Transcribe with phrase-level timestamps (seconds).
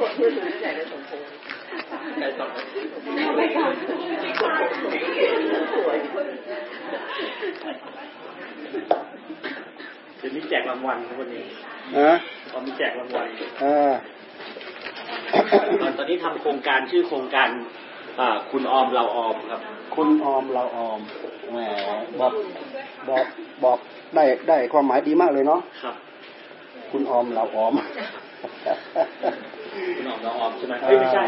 [0.00, 1.26] กดมือถือใหญ่เลยสมพงษ์
[2.18, 2.46] ใหญ่ต่อ
[3.36, 3.74] ไปก่อน
[5.74, 5.98] สวย
[10.18, 11.44] เดี๋ยวนี้แจกรางวัลครับวันนี้
[11.98, 12.12] นะ
[12.52, 13.26] ตอนมีแจกรางวัล
[13.64, 13.92] อ่า
[15.98, 17.48] ตอนนี้ทำโครงการชื่อโครงการ
[18.50, 19.60] คุณออมเราออมครับ
[19.94, 21.00] คุณออมเราออม
[21.50, 21.58] แหม
[22.20, 22.32] บอก
[23.10, 23.24] บอก
[23.64, 23.78] บอก
[24.14, 25.94] ได้ได้ความหมายดีมากเลยเนาะครับ
[26.90, 27.72] คุณออมเราออม
[29.96, 31.24] คุณออมเราออมใช่ไหมไม่ใช่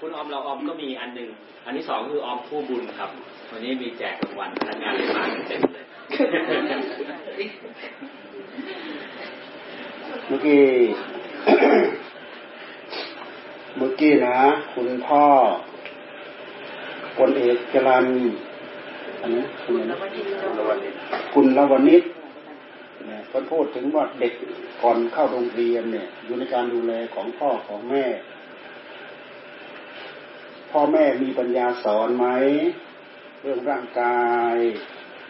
[0.00, 1.28] คุณออมเราออมก็มีอันหนึ่ง
[1.64, 3.10] อันที่สองคือออมผู้บุญครับ
[3.50, 5.84] วันนี้มีแจกรางวัลพนักงานเลยมาเต็มเลย
[10.28, 10.64] เมื่อกี้
[13.76, 14.38] เมื่อกี้นะ
[14.74, 15.24] คุณพ่อ
[17.18, 18.30] คนเอกจรันอันนี้
[21.34, 22.02] คุณละวันนิด
[23.06, 24.32] เนี่ยคนพูดถึงว่าเด็ก
[24.82, 28.06] ก่อนเข้าโรงเรียนเนี่ย อยู่ในการดูแลของพ่อของแม่
[30.70, 32.26] พ่อแม่มีปัญญาสอนไหม
[33.42, 34.56] เรื่องร่างกาย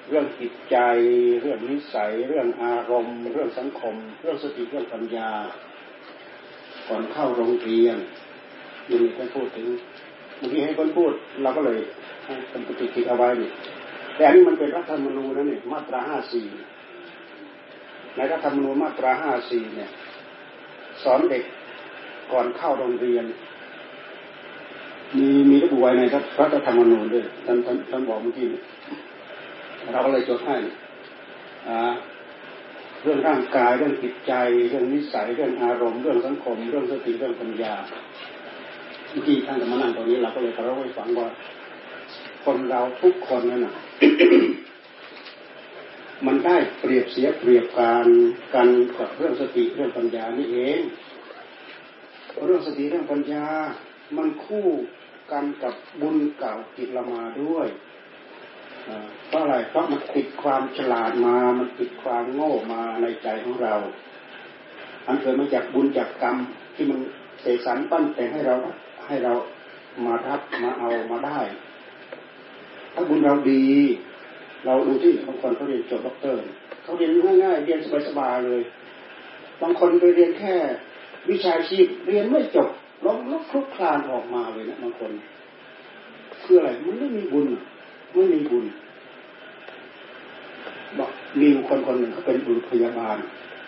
[0.09, 0.77] เรื่องจิตใจ
[1.43, 5.31] เรื่องนิสัย เรื่องอารมณ์ เรื่องสังคม เรื่องสติเรื่องปัญญา
[6.89, 7.97] ก่อนเข้าโรงเรียน
[8.89, 9.69] ยังมีคนพูดถึง
[10.39, 11.13] เมื่อกี้ให้คนพูด
[11.43, 11.81] เราก็เลย
[12.25, 13.51] ให้คนปฏิกิจเอาไว้นี่
[14.17, 16.47] แต่อันนี้มันเป็นรัฐธรรมนูญนะนี่มาตราห้าสี่
[18.17, 19.91] ในรัฐธรรมนูญมาตราห้าสี่เนี่ย
[21.03, 21.45] สอนเด็ก
[22.33, 23.25] ก่อนเข้าโรงเรียน
[25.17, 26.03] มีมีระบุไว้ใน
[26.41, 28.47] รัฐธรรมนูญด้วยท่านท่านท่านบอกเมื่อกี้
[29.93, 30.57] เราก็เลยจดให้
[33.03, 34.33] เรื่องร่างกายเรื่องจิตใจ
[34.69, 37.75] เรื่องนิสัยเรื่องอารมณ์เรื่องสังคม เรื่องสติเรื่องปัญญา
[39.11, 41.29] เมื่อกี้ท่านจะมานั่งตรงนี้เราก็เลยเราให้ฟังว่า
[42.45, 43.75] คนเราทุกคนนั่นนะ
[46.27, 48.07] มันได้เปรียบเสียเปรียบการ
[48.55, 50.81] กันกับเรื่องสติเรื่องปัญญานี่เอง
[52.47, 53.47] เรื่องสติเรื่องปัญญา
[54.17, 54.69] มันคู่
[55.33, 57.69] กันกับบุญเก่าจิตละมาด้วย
[59.27, 63.75] เพราะอะไรเพราะมันติดความฉลาดมา มันติดความโง่มาในใจของเรา
[65.07, 66.37] อันเกิดมาจากบุญจากกรรม
[66.75, 66.99] ที่มัน
[67.41, 68.55] เสกสรรปั้นแต่งให้เรา
[69.07, 69.33] ให้เรา
[70.07, 71.41] มาทับมาเอามาได้
[72.93, 73.65] ถ้าบุญเราดี
[74.65, 76.39] เราดูที่บางคนเขาเรียนจบด็อกเตอร์
[76.83, 77.11] เขาเรียน
[77.45, 78.63] ง่ายๆเรียนสบายๆเลย
[79.63, 80.55] บางคนไปเรียนแค่
[81.31, 82.69] วิชาชีพเรียนไม่จบ
[83.05, 85.13] ล้มลุกคลุกคลานออกมาเลยนะบางคน
[86.43, 87.49] คืออะไรมันไม่มีบุญ
[88.15, 88.65] ไม่มีบุญ
[90.99, 91.11] บอก
[91.41, 93.17] มีคนคนหนึ่งเขาเป็นบุรุษพยาบาล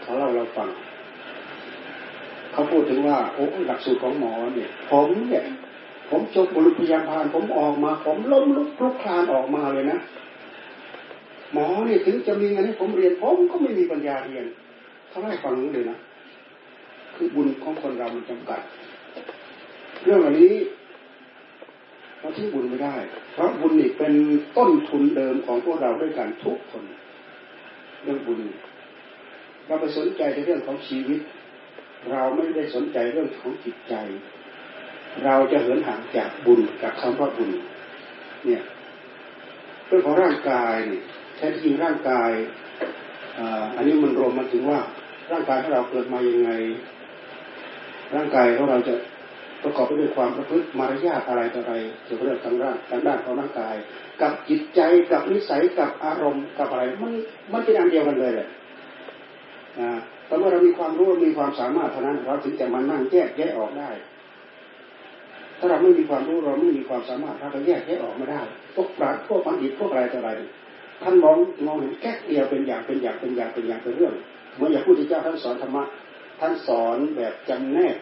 [0.02, 0.68] เขาเล่าเราฟัง
[2.52, 5.44] เขาพูดถึงว่าโอ้หลักสูตรของหมอเนี่ย ผมเนี่ย
[6.10, 9.98] ผมจบบุรุษพยาบาลผมออกมา ผมล้มลุกคลุกคลานออกมาเลยนะ
[11.52, 14.46] หมอเนี่ยถึงจะมีเงินให้ผมเรียนผมก็ไม่มีปัญญาเรียน
[15.08, 15.98] เขาให้ฟังนี้เลยนะ
[17.14, 18.60] คือบุญของคนเรามันจำกัด
[20.02, 20.52] เรื่องอันนี้
[22.20, 22.94] เราทิ้งบุญไม่ได้
[23.32, 24.12] เพราะบุญนี่เป็น
[24.56, 26.84] ต้นทุนเดิมของพวกเราด้วยกันทุกคน
[28.02, 28.40] เรื่องบุญ
[29.66, 31.20] เราไปสนใจในเรื่องของชีวิต
[32.10, 33.94] เราไม่ได้สนใจเรื่องของจิตใจ
[35.24, 37.50] เราจะเหินห่างจากบุญจากคำว่าบุญ
[38.46, 38.62] เนี่ย
[39.86, 41.00] เรื่องของร่างกายนี่
[41.36, 42.30] แท้จริงร่างกาย
[43.76, 44.80] อันนี้มันรวมมาถึงว่า
[45.32, 46.50] ร่างกายของเราเกิดมายังไง
[48.14, 48.94] ร่างกายของเราจะ
[49.62, 51.74] ประกอบไปด้วยความประพฤติมารยาทอะไรต่ออะไร
[52.04, 53.74] เกี่ยวกับเรื่องทางร่างทางด้านของร่างกาย
[54.22, 54.80] กับจิตใจ
[55.12, 57.12] กับนิสัยกับอารมณ์กับอะไรมัน
[57.52, 58.48] มันเป็นอันเดียวกันเลยแหละ
[60.26, 63.90] แต่เมื่อเรามีความรู้มีความสามารถเท่านั้นเราถึงจะมานั่งแยกแยะออกได้
[65.64, 68.40] ถ้าเราไม่มีความรู้เราไม่มีความสามารถเราแยกแยะออกไม่ได้
[68.74, 70.30] พวกปราชญ์พวกบัณฑิตพวกอะไรต่ออะไร
[71.02, 71.36] ท่านมอง
[71.66, 74.14] มองเห็นแค่เดียวเป็นอย่างเป็นอย่างเป็นอย่างเป็นอย่างเป็นเรื่อง
[74.54, 75.84] เหมือนอย่างพู้ที่เจ้าท่านสอนธรรมะ
[76.40, 77.96] ท่านสอนแบบจำแนก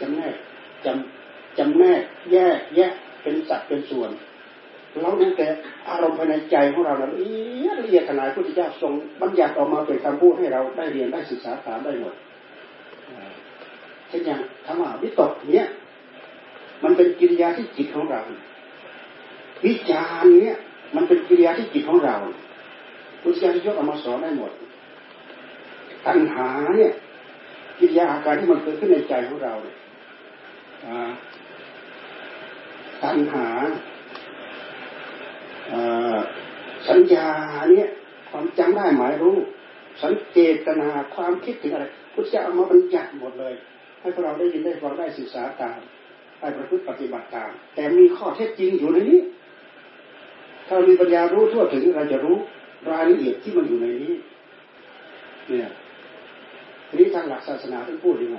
[0.00, 0.34] จำแนก
[0.84, 2.00] จำจำแนก
[2.32, 2.92] แยกแยะ
[3.22, 4.10] เป็นสัดเป็นส่วน
[5.02, 5.46] เราเนี่ยแต่
[5.88, 12.14] อารมณ์ภายในใจของเราละเอียดละเอียดขนาดพุทธเจ้าทรงบัญญัติออกมาเป็นคำพูดให้เราได้เรียนได้ศึกษาถามได้หมด
[14.08, 15.66] เช่นอย่างธรรมะวิตกเนี้ย
[16.84, 18.20] มันเป็นกิริยาที่จิตของเรา
[19.64, 20.56] วิจารเนี้ย
[20.96, 22.16] มันเป็นกิริยาที่จิตของเรา
[23.22, 24.52] พุทธเจ้ายกเอามาสอนได้หมด
[26.06, 26.92] ตัณหาเนี่ย
[27.78, 29.76] กิริยาอาการที่มันเกิดขึ้นในใจของเราเนี่ย
[33.02, 33.46] ตัณหา
[36.88, 37.28] สัญญา
[37.70, 37.88] เนี่ย
[38.30, 39.36] ความจำได้หมายรู้
[40.02, 43.54] สังเกตนาความคิดถึงอะไรพุทธเจ้าเอามาบัญญัติหมดเลย
[44.00, 45.78] ให้พวกเราได้ยินได้ฟังได้ศึกษาตาม
[46.40, 49.20] ได้ประพฤติปฏิบัติตาม แต่มีข้อเท็จจริงอยู่ในนี้
[50.68, 52.36] ถ้ามีปัญญารู้ทั่วถึงเราจะรู้
[52.90, 54.14] รายละเอียดที่มันอยู่ในนี้
[55.48, 55.70] เนี่ย
[56.88, 58.38] ทีนี้ทางหลักศาสนาท่านพูดยังไง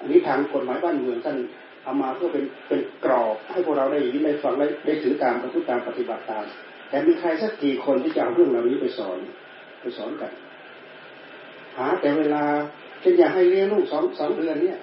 [0.00, 1.36] อันนี้ทางกฎหมายบ้านเมืองท่าน
[1.84, 6.44] เอามาเพื่อเป็นเป็นกรอบให้พวกเราได้ยินได้ฟังได้ได้ถือตามประพฤติตามปฏิบัติตาม
[6.90, 9.18] แต่มีใครสักกี่คนที่จะเอาเรื่องเหล่านี้ไปสอน
[9.80, 10.32] ไปสอนกัน
[11.76, 12.42] หาแต่เวลา
[13.00, 14.78] เช่นอยากให้เลี้ยงลูกสองสองเดือนเนี่ย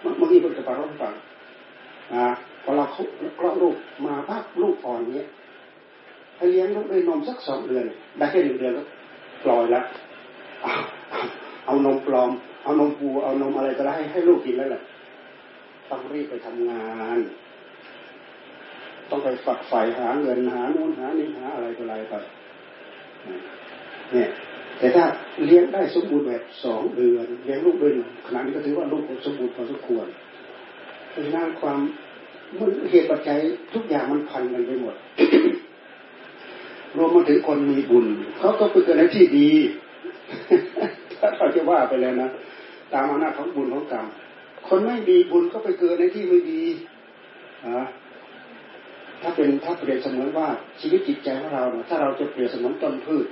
[0.00, 1.12] เมื่อกี้คุณจะปาร้องฟัง
[2.62, 2.84] พอเรา
[3.38, 5.26] คลอดลูกมาพักลูกอ่อนเนี้ย
[6.36, 7.84] ให้เลี้ยงลูกด้วยนมสักสองเดือน
[8.18, 8.82] ได้แค่หนึ่งเดือนก็
[9.44, 9.80] ปล่อยละ
[11.66, 12.30] เอานมปลอม
[12.64, 14.82] เอานมปูเอานมอะไรก็ได้ให้ให้ลูกกินแล้วแหละ
[15.90, 16.86] ต้องรีบไปทำงา
[17.16, 17.18] น
[19.10, 22.14] ต้องไปฝักใฝ่หาเงินหาโน่นหานี่หาอะไรก็อะไรไป
[24.12, 24.28] เนี่ย
[24.78, 25.04] แต่ถ้า
[25.44, 27.92] เลี้ยงได้สมบูรณ์แบบสองเดือนเลี้ยงลูกด้วย
[28.26, 30.06] ขนาดนี้ก็ถือว่าลูกสมบูรณ์พอสมควร
[31.14, 31.78] เพราะฉะนั้นความ
[32.58, 33.38] มันเหตุปัจจัย
[33.74, 34.94] ทุกอย่างมันพันกันไปหมด
[36.96, 38.06] รวมมาถึงคนมีบุญ
[38.38, 39.48] เขาก็ไปเกิดในที่ดี
[41.18, 42.28] ถ้าเราจะว่าไปแล้วนะ
[42.92, 44.06] ตามอำนาจของบุญของกรรม
[44.68, 46.62] คนไม่มีบุญก็ไปเกิดในที่ไม่ดี
[47.66, 47.84] อะ
[49.22, 50.48] ถ้าเป็นถ้าเปรียบเสมือนว่า
[50.80, 53.26] ชีวิตจิตใจของเราถ้าเราจะเปรียบเสมือนต้นพืช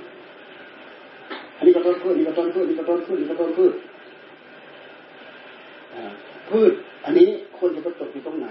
[1.57, 3.73] อันนี้ก็ต้นพืช นี่ก็ต้นพืช นี่ก็ต้นพืช นี่ก็ต้นพืช
[6.53, 6.73] พืช
[7.05, 7.27] อันนี้
[7.57, 8.49] ควรจะไปตกอยู่ตรงไหน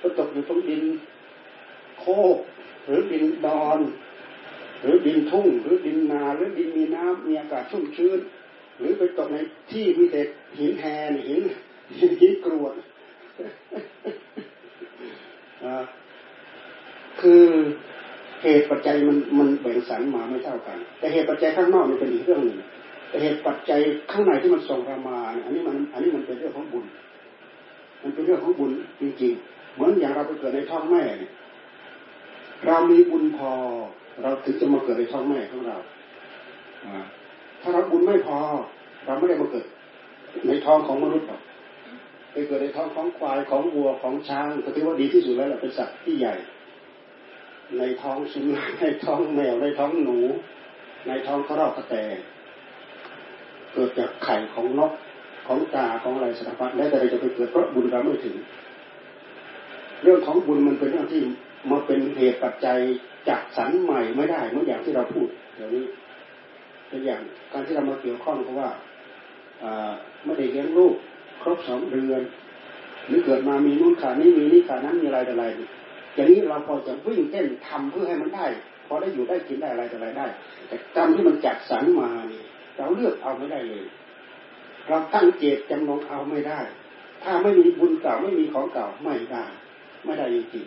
[0.00, 0.82] ไปตกอยู่ตรงดิน
[2.00, 2.36] โคก
[2.86, 3.80] หรือดินดอน
[4.82, 8.18] หรือดินทุ่ง หรือดินนา หรือดินมีน้ำมีอากาศชุ่มชื้น
[8.78, 9.36] หรือไปตกใน
[9.70, 10.20] ที่มีแต่
[10.58, 11.42] หินแหนหิน
[12.20, 12.74] หินกรวด
[17.20, 17.44] คือ
[18.42, 22.58] เหตุปัจจัยมันมันแบ่งสรรมาไม่เท่ากัน แต่เหตุปัจจัยข้างนอกมันเป็นอีกเรื่องหนึ่ง
[23.08, 23.80] แต่เหตุปัจจัย
[24.10, 26.84] ข้างในที่มันส่งเรามาอันนี้มันอันนี้มันเป็นเรื่องของบุญ
[28.02, 28.70] มันเป็นเรื่องของบุญ
[29.00, 31.02] จริงๆเหมือนอย่างเราไปเกิดในท้องแม่
[32.66, 33.50] เรามีบุญพอ
[34.22, 35.76] เราถึงจะมาเกิดในท้องแม่ของเรา
[37.60, 38.38] ถ้าเราบุญไม่พอ
[39.06, 39.66] เราไม่ได้มาเกิด
[40.46, 41.40] ในท้องของมนุษย์หรอก
[42.32, 46.34] ไปเกิดในท้องของควายของวัวของช้างก็ถือว่าดีที่สุดแล้วแหละเป็นสัตว์ที่ใหญ่
[47.78, 50.18] ในท้องสุนัขในท้องแมวในท้องหนู
[51.08, 51.94] ในท้องกระรอกกระแต
[53.72, 54.92] เกิดจากไข่ของนก
[55.46, 58.34] ของกาของอะไรสารพัดแล้วแต่เราจะไปเกิดเพราะบุญเราไม่ถึง
[60.02, 61.22] เรื่องของบุญมันเป็นเรื่องที่
[61.70, 62.78] มาเป็นเหตุปัจจัย
[63.28, 65.84] จากสรรใหม่ไม่ได้เหมือนอย่างที่เราพูดเดี๋ยวนี้
[66.88, 67.20] เป็นอย่าง
[67.52, 68.70] การที่เรามาเกี่ยวข้องเพราะว่า
[70.24, 70.94] ไม่ได้เลี้ยงลูก
[71.42, 72.22] ครบสองเดือน
[73.08, 75.44] หรือเกิดมามีนู่นขานี้มีนี่ขานั้นมีอะไรอะไร
[76.14, 78.46] อย่างนี้เราพอจะวิ่งเต้นทำเพื่อให้มันได้
[78.86, 80.26] พอได้อยู่ได้กินได้อะไรอะไรได้
[80.68, 82.44] แต่กรรมที่มันจัดสรรมาเนี่ย
[82.76, 83.84] เราเลือกเอาไม่ได้เลย
[84.88, 86.60] เราตั้งเจตจำนงเอาไม่ได้
[87.22, 89.44] ถ้าไม่มีบุญเก่าไม่มีของเก่าไม่ได้
[90.04, 90.66] ไม่ได้จริง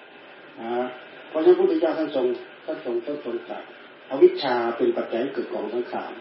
[0.00, 0.86] ๆนะ
[1.28, 2.26] เพราะฉะนั้นพุทธเจ้าท่านทรง
[2.64, 3.62] ท่านทรงท่านทรงจัด
[4.10, 6.12] อวิชชาเป็นปัจจัยเกิดกองสังขาร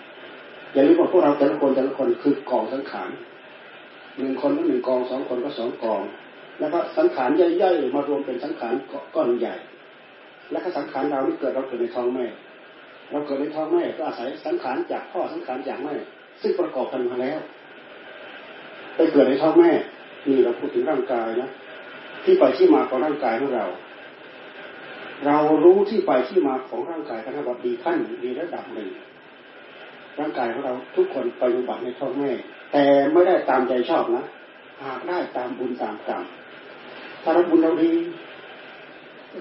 [0.73, 3.09] อย่าลืมว่าพวกเราแต่ละคนแต่ละคนคือกองสังขาร
[4.17, 6.01] หนึ่งคนก็หนึ่งกองสองคนก็สองกอง
[6.59, 7.29] แล้วก็สังขาร
[7.61, 8.73] ย่อยๆมารวมเป็นสังขาร
[9.15, 9.55] ก้อนใหญ่
[10.51, 12.25] แล้วก็สังขารเราที่เกิดเราเกิดในท้องแม่
[13.11, 15.95] เราเกิดในท้องแม่ก็อาศัยสังขารจากพ่อสังขารจากแม่
[16.41, 17.39] ซึ่งประกอบกันมาแล้ว
[18.95, 19.71] ไปเกิดในท้องแม่
[20.27, 21.49] นี่เราพูดถึงร่างกายนะ
[22.23, 23.65] ที่ไปที่มาของร่างกายของเรา
[25.25, 28.89] เรารู้ที่ไปที่มาของร่างกายกันแบบดีขั้นดีระดับหนึ่ง
[30.19, 32.31] ร่างกายของเราทุกคนไปอุบัติในท้องแม่
[32.71, 34.25] แต่ไม่ได้ตามใจชอบนะ
[34.83, 36.23] หากได้ตามบุญตามกรรม
[37.21, 37.91] ถ้าเราบุญเราดี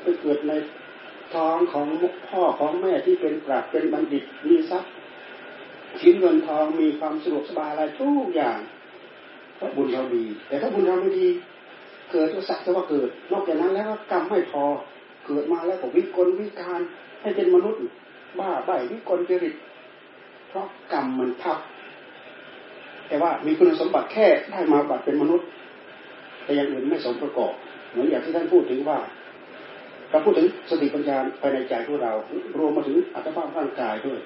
[0.03, 0.53] ไปเกิดใน
[1.35, 1.87] ท้องของ
[2.29, 4.93] พ่อของแม่ที่เป็นปราบเป็นบัณฑิตมีทรัพย์
[6.01, 8.59] ชิ้นเงินทองมีความสะดวกสบายอะไรทุกอย่าง
[9.57, 11.29] เพราะบุญเราดี แต่ถ้าบุญเราไม่ดี
[12.11, 14.65] เกิดก็สักแต่ว่าเกิด นอกจากนั้นแล้วกรรมไม่พอ
[15.27, 16.81] เกิดมาแล้วก็วิกลวิการ
[17.23, 17.81] ให้เป็นมนุษย์
[18.39, 19.55] บ้าใบวิกลจริต
[20.49, 21.59] เพราะกรรมมันทับ
[23.09, 25.47] แต่ว่ามีคุณสมบัติแค่ได้มาบัตรเป็นมนุษย์
[26.45, 27.53] แต่อย่างอื่นไม่สมประกอบ
[27.91, 28.99] เหมือนอย่างที่ท่านพูดถึงว่า
[30.11, 32.13] เราพูดถึงสติปัญญาภายในใจของเรา
[32.59, 34.21] รวมมาถึงอัตภาพร่างกายด้วย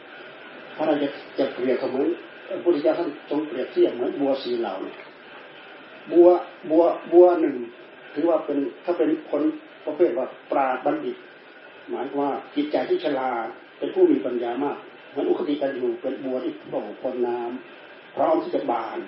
[0.77, 2.09] ถ้าเราจะจะเปรียบเหมือน
[2.49, 4.75] พระพุทธเจ้าท่านทรงเปรียบเทียบเหมือนบัวสีเหล่า
[6.13, 6.29] บัว
[6.71, 7.57] บัวบัวหนึ่ง
[8.15, 9.43] ถือว่าเป็นถ้าเป็นคน
[9.87, 11.17] ประเภทว่าปราบัณฑิต
[11.89, 13.47] หมายว่าจิตใจที่ฉลาด
[13.79, 14.79] เป็นผู้มีปัญญามาก
[15.11, 18.99] เหมันอุคติกันอยู่เป็นบัวที่โผล่พ้นน้ำพร้อมที่จะบาน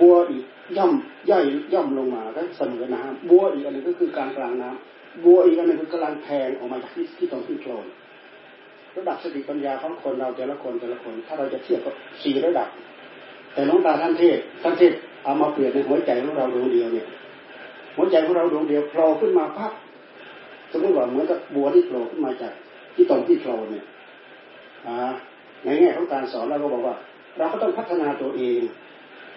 [0.00, 0.44] บัวอีก
[0.76, 0.92] ย่อม
[1.30, 7.86] ย่อยย่อมลงมาก็เสมอน้ำบัวอีกอันนึงก็คือการกลางน้ำบัวอีกอันนึงคือกำลังแทงออกมาจากที่ที่ตรงที่โคลน
[8.96, 12.68] ระดับสติปัญญาของคนเราแต่ละคนแต่ละคน ถ้าเราจะเทียบกับสี่ระดับ
[13.54, 14.92] แต่น้องตาท่านเทศท่านเทศ
[15.24, 17.06] เอามาเปลี่ยนในหัวใจของเราดวงเดียวเนี่ย
[17.96, 19.72] หัวใจของเราดวงเดียวโผล่ขึ้นมาพัก
[20.72, 22.52] สมมติว่าเหมือนกับบัวที่โผล่ขึ้นมาจาก
[22.94, 23.84] ที่ตรงที่โผล่เนี่ย
[25.64, 26.96] ในแง่ของการสอนเราก็บอกว่า
[27.38, 28.60] เราก็ต้องพัฒนาตัวเอง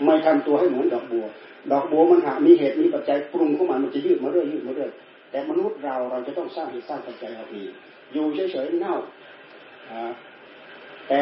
[0.06, 1.26] ไม่ทำตัวให้เหมือนดอกบัว
[1.72, 4.92] ดอกบัวมันหามีเหตุมีปัจจัยปรุงเข้ามามันจะยืดมาเรื่อยยืดมาเรื่อย
[5.32, 7.70] แต่มนุษย์เราเราจะต้องสร้างเหตุสร้างปัจจัยเอาเอง
[8.14, 8.96] อยู่เฉยๆเน่า
[11.10, 11.22] แต่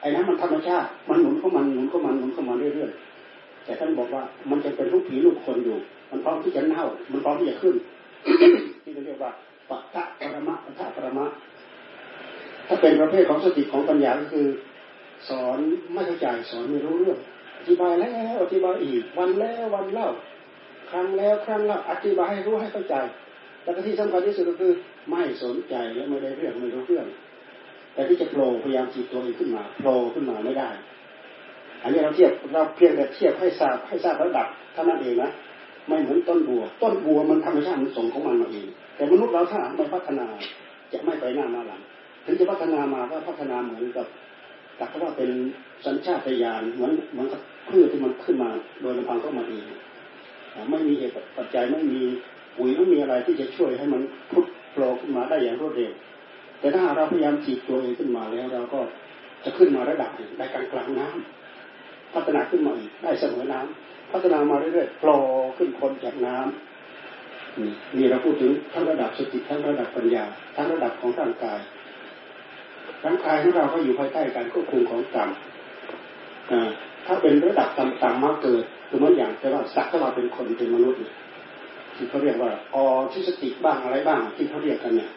[0.00, 5.76] ไอ้นั้นมันธรรมชาติมันหมุนเข้ามันหมุนเข้ามันหมุนเข้ามาเรื่อยๆแต่ท่านบอกว่ามันจะเป็นลูกผีลูกคนอยู่
[6.10, 7.74] มันพร้อมที่จะเน่า มันพร้อมที่จะขึ้น
[8.82, 9.32] ที่เรียกว่า
[9.70, 11.26] ปัตตะปรมะปัตตะปรมะ
[12.68, 14.46] ถ้าเป็นประเภทของสติของปัญญาก็คือ
[15.28, 15.58] สอน
[15.92, 17.18] ไม่เข้าใจสอนไม่รู้เรื่อง
[17.58, 20.08] อธิบายแล้วอธิบายอีก วันแล้ววันเล่า
[20.90, 22.94] ครั้งแล้วครั้งเล่าอธิบายให้รู้ให้เข้าใจ
[23.62, 24.72] แต่ที่สำคัญที่สุดก็คือ
[25.10, 27.06] ไม่สนใจและไม่ได้เรื่องไม่รู้เรื่อง
[27.98, 30.68] แต่ที่จะโผล่พยายามจีบตัวเองขึ้นมาโผล่ขึ้นมาไม่ได้
[31.82, 35.30] อันนี้เราเทียบเราเพียงแต่เทียบให้ทราบให้ทราบระดับเท่านั้นเองนะ
[35.88, 40.26] ไม่เหมือนต้นบัว ต้นบัวมันธรรมชาติมันส่งของมันมาเองแต่มนุษย์เราถ้าไม่พัฒนา
[40.92, 41.80] จะไม่ไปหน้ามาหลัง
[42.24, 44.06] ถึงจะพัฒนามาก็พัฒนาเหมือนกับ
[44.76, 45.30] แต่ก็ว่าเป็น
[45.86, 48.50] สัญชาตญาณเหมือนเหมือนกับพืชที่มันขึ้นมา
[48.80, 49.64] โดยลำพังเข้ามาเอง
[50.70, 52.00] ไม่มีเหตุปัจจัยไม่มี
[52.56, 55.92] ปุ๋ยไม่มีอะไรที่จะช่วยให้มันพุทโผล่ขึ้นมาได้อย่างรวดเร็ว
[56.60, 58.80] แต่ถ้าเราพยายามจีบตัวเองขึ้นมาแล้ว เราก็
[59.44, 65.18] จะขึ้นมาระดับหนึ่งได้กลางกลางน้ำพัฒนาขึ้นมาอีกได้เสมอน้ำพัฒนามาเรื่อยๆโผล่
[65.56, 70.24] ขึ้นคนจากน้ำนี่เราพูดถึงทั้งระดับสติทั้งระดับปัญญา
[70.56, 71.58] ทั้งระดับของร่างกาย
[73.04, 75.30] ร่างกายของเราก็อยู่ภายใต้การควบคุมของกรรม
[77.06, 81.00] ถ้าเป็นระดับต่ำๆมาเกิดคือมันอย่างแต่ว่าสักถ้าเราเป็นคนเป็นมนุษย์
[81.96, 85.10] ที่เขาเรียกว่าออทิสติกบ้างอะไรบ้างที่เขาเรียกกันเนี่ย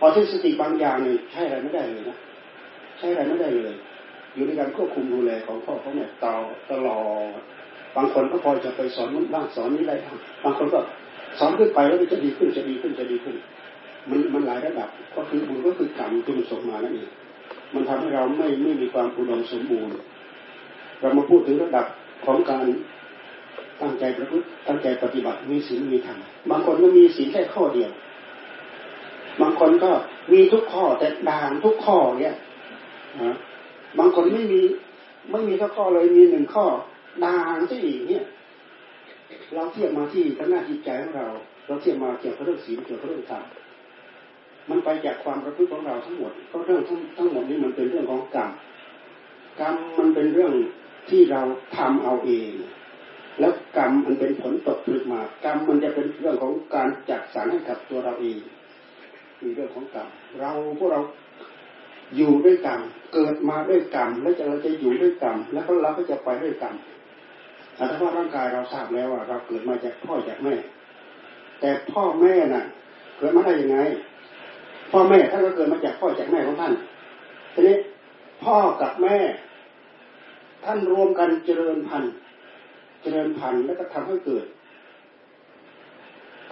[0.00, 2.18] ออทิสติบางอย่างนี่ใช่อะไรไม่ได้เลยนะ
[2.98, 3.74] ใช่อะไรไม่ได้เลย
[4.34, 6.34] อยู่ในการควบคุมดูแลของพ่อเขาเนี่ยต่อ
[6.70, 6.98] ตลอ
[7.38, 7.40] ด
[7.96, 9.96] บางคนก็พอจะไปสอนนู้นบ้างสอนนี้ได้
[10.44, 10.80] บางคนก็
[11.38, 13.36] สอนขึ้นไปแล้วจะดีขึ้นจะดีขึ้นจะดีขึ้น
[14.10, 17.10] มันมันหลายระดับก็คือมันก็คือกรรมที่มันส่งมานั่นเอง
[17.74, 19.92] มันทำให้เราไม่ไม่มีความอุดมสมบูรณ์
[21.00, 21.86] เรามาพูดถึงระดับ
[22.24, 22.66] ของการ
[23.80, 26.18] ตั้งใจประพฤติตั้งใจปฏิบัติมีศีลมีธรรม
[26.50, 27.90] บางคนก็มีศีลแค่ข้อเดียว
[29.40, 29.90] บางคนก็
[30.32, 32.34] มีทุกข้อแต่ด่างทุกข้อเนี่ย
[33.98, 34.60] บางคนไม่มี
[35.30, 36.66] ไม่มีทุกข้อเลยมีหนึ่งข้อ
[37.24, 38.24] ด่างซะอีกเนี่ย
[39.54, 41.28] เราเทียบมาที่ทางหน้าจิตใจของเรา
[41.66, 43.44] เราเทียบมาเกี่ยวกับเรื่องศีลเกี่ยวกับเรื่องธรรม
[44.70, 48.50] มันไปจากความประพฤติของเราทั้งหมดเพราะเรื่องทั้งทั้งหมดนี้มันเป็นเรื่องของกรรม
[49.60, 50.52] กรรมมันเป็นเรื่อง
[51.10, 51.42] ที่เรา
[51.76, 52.50] ทำเอาเอง
[53.40, 58.38] แล้วกรรมมันเป็นผลตกผลึกมากรรมมันจะเป็นเรื่องของการจัดสรรให้กับตัวเราเอง
[59.42, 60.08] มีเรื่องของกรรม
[60.40, 61.00] เราพวกเรา
[62.16, 62.80] อยู่ด้วยกรรม
[63.14, 66.74] เกิดมาด้วยกรรมแล้วจะเราจะอยู่ด้วยกรรมแล้วก็เราก็จะไปด้วยกรรม
[67.74, 70.54] แต่ถ้าว่าร่างกายเราทราบแล้วว่าเราเกิดมาจากพ่อจากแม่
[71.60, 72.64] แต่พ่อแม่น่ะ
[73.18, 73.78] เกิดมาได้ยังไง
[74.92, 76.72] พ่อแม่ท่านก็เกิดมาจากพ่อจากแม่ของท่าน
[77.52, 77.76] ทีนี้
[78.44, 79.18] พ่อกับแม่
[80.64, 82.12] ท่านรวมกันเจริญพันธุ์
[83.02, 84.46] เจริญพันธุ์แล้วก็ทำให้เกิด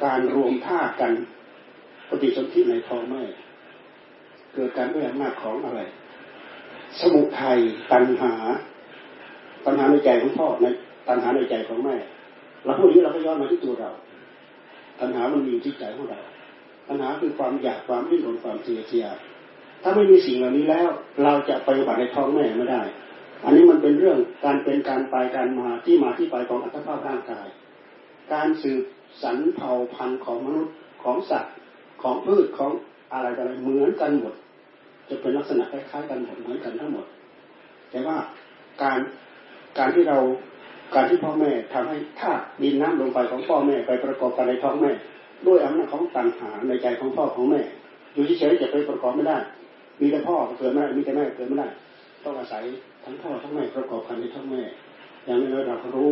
[0.04, 1.12] การรวมท่ากัน
[2.10, 3.22] ปฏิสนธิในท้องแม่
[4.54, 5.80] เกิดการด้วยอำนาจของอะไร
[7.00, 7.58] สมุทัย
[7.92, 8.34] ตัณหา
[9.64, 10.66] ตัณหาในใจของพ่อใน
[11.08, 11.96] ตัณหาในใจของแม่
[12.64, 13.90] เราพูดนี้เราก็ย้อนมาที่ตัวเรา
[15.00, 16.20] ตัณหามันมีที่ใจของเรา
[16.88, 19.06] ตัณหาคือความอยากความดิ้นรนความเสียเสีย
[19.82, 20.88] ถ้าไม่มีสิ่งเหล่านี้แล้ว
[21.22, 22.82] เราจะปฏิบัติในท้องแม่ไม่ได้
[23.44, 27.46] อันนี้มันเป็นเรื่องการเป็นการไปการมาที่มาที่ไปของอัตภาพร่างกาย
[28.32, 28.82] การสืบ
[29.22, 31.54] สรรเผ่าพันธุ์ของมนุษย์ของสัตว์
[32.06, 32.72] ของพืชของ
[33.12, 34.34] อะไรอะไรเหมือนกันหมด
[35.08, 37.06] จะเป็นลักษณะคล้ายๆกันหมดเหมือนกันทั้งหมด
[37.90, 38.16] แต่ว่า
[38.82, 38.98] การ
[39.78, 40.18] การที่เรา
[40.94, 44.90] การที่พ่อแม่ทำให้ธาตุดินน้ำลงไปของพ่อแม่ไปประกอบกันในท้องแม่
[45.46, 47.60] ด้วยอำนาจของตัณหาในใจของพ่อของแม่
[48.14, 49.38] อยู่เฉยๆจะไปประกอบไม่ได้
[50.00, 51.68] มีแต่พ่อเกิดไม่ได้มีแต่แม่เกิดไม่ได้
[52.24, 52.62] ต้องอาศัย
[53.04, 54.62] ทั้งพ่อทั้งแม่ประกอบกันในท้องแม่
[55.24, 56.10] อย่างน้อยเรารู้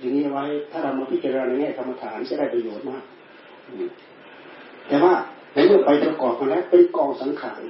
[0.00, 3.02] อย่างนี้ไว้ถ้าเรามาพิจารณาในแง่กรรมฐานจะได้ประโยชน์มาก
[4.92, 5.14] แต่ว่า
[5.54, 7.62] ในเมื่อไปประกอบมาแล้วเป็นกองสังขาร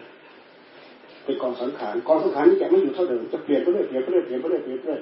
[1.24, 5.00] เป็นกองสังขารกองสังขารนี้จะไม่อยู่เท่าเดิมจะเปลี่ยนไปเรื่อยเปลี่ยนไปเรื่อยเปลี่ยนไปเรื่อยเปลี่ยนไปเรื่อย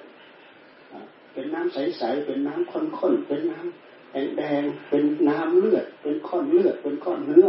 [1.32, 7.48] เป็นน้ำใสๆเป็นน้ำข้นๆเป็นน้ำแดงๆเป็นน้ำเลือด เป็นข้อนเลือด เป็นข้อนเนื้อ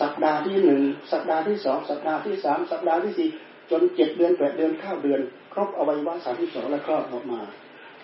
[0.00, 0.80] สัปดาห์ที่หนึ่ง
[1.12, 3.28] สัปดาห์ที่สองสัปดาห์ที่สามสัปดาห์ที่สี่
[3.70, 5.20] จนเจ็ดเดือนแปดเดือนเข้าเดือน
[5.52, 7.40] ครบอวัยวะสามที่สองแล้วคลอดออกมา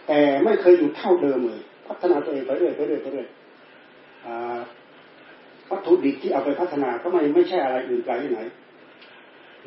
[0.08, 3.28] แต่ไม่เคยอยู่เท่าเดิมเลย พัฒนาตัวเองไปเรื่อยไปเรื่อยไปเรื่อย
[5.70, 8.40] วัตถุดิบที่เอาไปพัฒนาก็ไม่ไม่ใช่อะไรอื่นไกลที่ไหน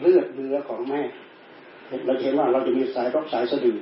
[0.01, 1.01] เลือดเนื้อของแม่
[2.05, 3.77] เราเห็นว่าเราจะมีสายรกสายสะดือ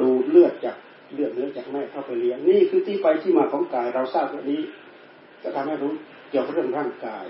[0.00, 0.76] ดูเลือดจาก
[1.12, 4.60] เลือดเนื้อจากแม่เข้าไปเลี้ยงนี่คือที่ไปที่มาของกาย เราทราบแบบนี้
[5.42, 5.92] จะทำให้รู้
[6.30, 7.26] เกี่ยวกับเรื่องร่างกาย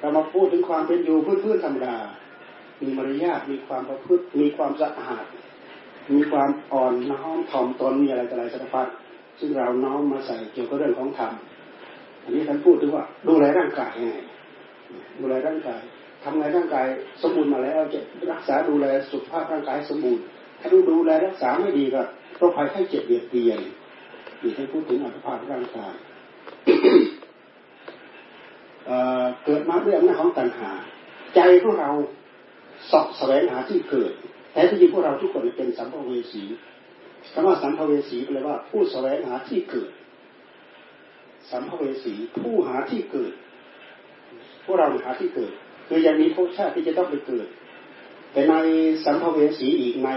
[0.00, 1.96] เรามาพูดถึงความเป็นอยู่พื้นๆธรรมดา
[2.80, 5.24] มีมารยาทมีความประพฤติมีความสะอาด
[6.12, 8.86] มีความอ่อนน้อมถ่อมตนมีอะไรต่ออะไรสารพัด
[9.40, 11.32] ซึ่งเราน้อมมาใส่เกี่ยวกับเรื่องของธรรม
[12.24, 14.18] อันนี้ท่านพูดถึงว่า ดูแลร่างกายยังไง
[15.18, 15.80] ดูแลร่างกาย
[16.22, 16.86] ทำไงร่างกาย
[17.22, 18.00] สมบูรณ์มาแล้วจะ
[18.32, 20.22] รักษาดูแลสุขภาพร่างกายสมบูรณ์
[20.60, 22.02] ถ้าดูดูแลรักษาไม่ดีก็
[22.36, 23.60] โรคภัยไข้เจ็บเบียดเบียน
[24.42, 25.94] นี่ท่านพูดถึงอัตภาพร่างกาย
[29.44, 30.70] เกิดมาด้วยอำนาจของตัณหา
[31.34, 31.90] ใจพวกเรา
[32.90, 34.12] สอบแสวงหาที่เกิด
[34.52, 36.42] แต่ที่จริงพวกเราทุกคนเป็นสัมภเวสี
[37.32, 39.90] คำว่าสัมภเวสีแปลว่าผู้แสวงหาที่เกิด
[41.50, 43.32] สัมภเวสีผู้หาที่เกิด
[44.64, 45.52] พวกเราหาที่เกิด
[45.88, 47.46] คือยังมีภพชาติที่จะต้องไปเกิด
[48.32, 48.54] แต่ใน
[49.04, 50.10] สัมภเวสีอีกใน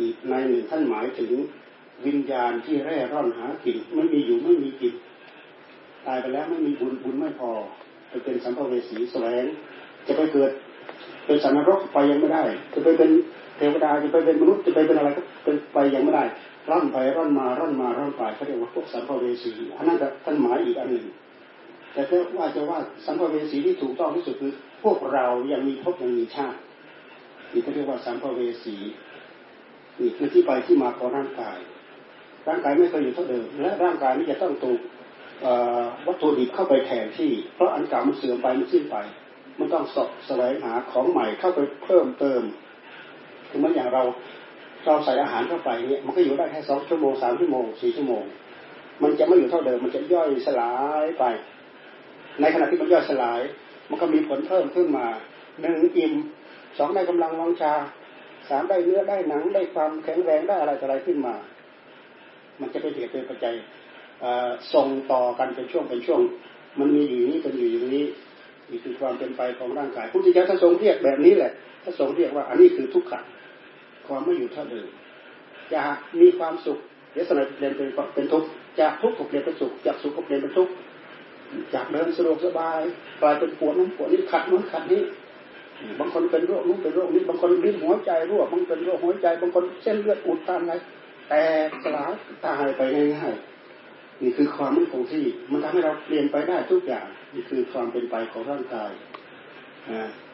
[0.00, 1.32] อีกในหนึ่งท่านหมายถึง
[2.06, 4.94] วิญญาณที่แร่ร่อนหากินไม่มีอยู่ไม่มีกิน
[6.06, 7.50] ตายไปแล้วไม่มีบุญบุญไม่พอ
[8.08, 9.44] ไปเป็นสัมภเวสีแสวง
[10.06, 10.50] จะไปเกิด
[11.26, 12.42] เป็นสันนรกไปยังไม่ได้
[12.74, 13.10] จะไปเป็น
[13.56, 16.24] เทวดาจะไปเป็นมนุษย์จะไปเป็นอะไรก็เป็นไปยังไม่ได้
[16.70, 21.06] ร่อนไปร่อนมาร่อนมาร่อนไปเขาเรียกว่าพวกสัมภเวสีอันนั้นท่านหมายอีกอันหนึ่ง
[21.92, 24.52] แต่ถ้าว่าจะว่าสัมภเวสีที่ถูกต้องที่สุดคือ
[24.82, 26.58] พวกเรายังมีภพยังมีชาติ
[27.52, 28.76] นี่เขาเรียกว่าสัมภเวสี
[30.00, 31.58] นี่คือที่ไปที่มาของร่างกาย
[32.48, 34.80] ร่างกายไม่เคยอยู่เท่าเดิมและร่างกายนี้จะต้องถูก
[36.06, 38.96] วัตถุดิบเข้าไปแทนที่ เพราะอันเก่ามันเสื่อมไปมันสิ้นไป
[39.58, 42.42] มันต้องสอบแสวงหาของใหม่เข้าไปเพิ่มเติม
[43.48, 44.02] คือมื่ออย่างเรา
[44.84, 48.24] เราใส่อาหารเข้าไปเนี่ยมันก็อยู่ได้แค่สองชั่วโมงสามชั่วโมงสี่ชั่วโมง
[49.02, 51.24] มันจะไม่อยู่เท่าเดิม มันจะย่อยสลายไป
[52.40, 53.40] ในขณะที่มันย่อยสลาย
[53.90, 55.06] มันก็มีผลเพิ่มขึ้นมา
[55.60, 56.12] หนึ่งอิ่ม
[56.78, 57.74] สองได้กำลังวังชา
[58.48, 61.34] สามได้เนื้อได้หนังได้ความแข็งแรงได้อะไรอะไรขึ้นมา
[62.60, 63.54] มันจะเป็นเหตุเป็นปัจจัย
[64.72, 66.20] ส่งต่อกันเป็นช่วงเป็นช่วง
[66.78, 68.06] มันมีอยู่นี้เป็นอยู่อย่างนี้
[68.70, 73.24] นี่คือความเป็นไปของร่างกายพุทธเจ้าท่านทรงเรียกแบบนี้แหละท่านทรงเรียกว่าอันนี้คือทุกขัง
[74.06, 74.88] ความไม่อยู่เท่าเดิม
[75.74, 75.82] จะ
[76.20, 76.78] มีความสุข
[77.12, 78.48] เดี๋ยวสมัยเปลี่ยนเป็นเป็นทุกข์
[78.80, 80.72] จากทุกข์ก็เปลี่ยนเป็นสุขจากสุขก็เปลี่ยนเป็นทุกข์
[81.74, 82.80] จากเดินสะดวกสบาย
[83.20, 85.02] กลายเป็นปวดนู้นปวดนี้ขัดนู้นขัดนี้
[85.98, 90.74] บางคนเป็นโรคนู้นเป็นโรคนี้ บางคนลิ้นหัวใจรั่วบางคนเป็นโรคหัวใจ บางคนเส้นเลือดอุดตันอะไร
[91.28, 91.42] แต่
[91.82, 92.12] สลาย
[92.46, 98.90] ตายไปง่ายๆนี่คือความไม่นคงที่มันทำให้เราเปลี่ยนไปได้ทุกอย่างนี่คือความเป็นไปของร่างกาย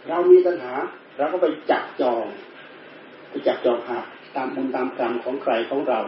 [0.09, 0.75] เรามีปัญหา
[1.19, 2.25] เราก็ไปจับจอง
[3.29, 3.99] ไปจับจองหา
[4.37, 6.01] ตามบุญตามกรรมของใครของเรา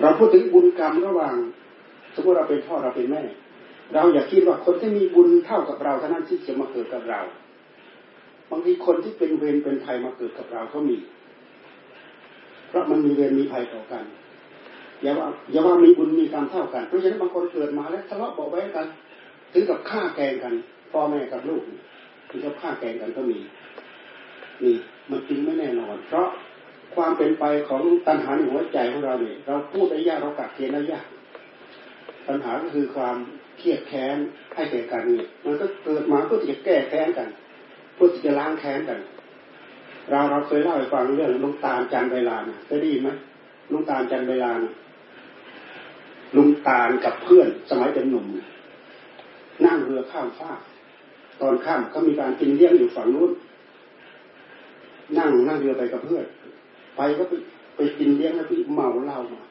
[0.00, 1.36] เราพูดถึงบุญกรรมระหว่าง
[2.14, 3.22] สมมติเราเป็นพ่อเราเป็นแม่
[3.94, 7.20] เราอย่าคิดว่าคนที่มีบุญเท่ากับเราเท่านั้นที่จะมาเกิดกับเรา
[8.50, 10.96] บางทีคนที่เป็นเวรเป็นภัยมาเกิดกับเราก็มี
[12.68, 14.04] เพราะมันมีเวรมีภัยต่อกัน
[15.02, 18.86] อย่าว่าอย่าว่ามีบุญมีกรรมเท่ากันเพราะฉะนั้นบางคนเกิดมาแล้วทะเลาะเบาแว้งกัน
[19.52, 20.54] ถึงกับฆ่าแกงกัน
[20.92, 21.62] พ่อแม่กับลูก
[22.30, 23.38] ถึงกับฆ่าแกงกันก็มี
[24.64, 24.76] นี่
[25.10, 26.28] มันจริงไม่แน่นอน เพราะ
[26.94, 31.06] ความเป็นไปของตัณหาในหัวใจของเราเนี่ยเราพูดได้ยากเรากักเกณฑ์ได้ยาก
[32.26, 33.16] ปัญหาก็คือความ
[33.58, 34.16] เครียดแค้น
[34.54, 37.28] ให้แก่กันนี่มันก็เกิดมาเพื่อที่จะแก้แค้นกัน
[37.94, 38.98] เพื่อที่จะล้างแค้นกัน
[40.10, 43.10] เราเราเคยเล่าให้ฟังเรื่องลุงตาลจันเวลานะเคยได้ยินไหม
[43.72, 44.72] ลุงตาลจันเวลานะ
[46.36, 48.26] ลุงตาลกับเพื่อนสมัยเป็นหนุ่ม
[49.66, 50.60] นั่งเรือข้ามฟาก
[51.40, 53.30] ตอนข้ามก็มีการกินเลี้ยงอยู่ฝั่งนู้น
[55.18, 56.24] นั่งนั่งเรือไปกับเพื่อน
[56.96, 57.32] ไปก็ไป
[57.76, 59.42] ไปกินเลี้ยงแล้วพี่เมาเหล้ามา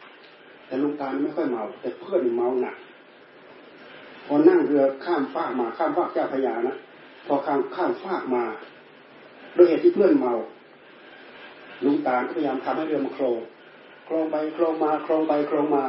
[0.67, 2.75] แต่ลุงตาไม่ค่อยเมา แต่เพื่อนเมาหนัก
[4.25, 6.75] พอนั่งเรือข้ามฟากมาข้ามฟากเจ้าพยานะ
[7.27, 8.43] พอข้ามข้ามฟากมา
[9.57, 10.33] ด้วยเหตุที่เพื่อนเมา
[11.85, 13.39] ลุงตาพยายามทำให้เรือมาโครง
[14.05, 15.85] โครงไปโครงมาโครงไปโครงมา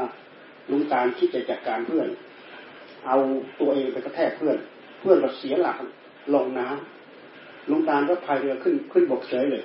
[0.71, 2.09] ลุงตาคิดจะจัดการเพื่อน
[3.07, 3.17] เอา
[3.61, 4.59] ตัวเองไปกระแทกเพื่อน
[5.01, 5.77] เพื่อนก็เสียหลัก
[6.35, 7.00] ลงน้ำ
[7.71, 9.65] ลุงตาลก็พายเรือขึ้นขึ้นบกเฉยเลย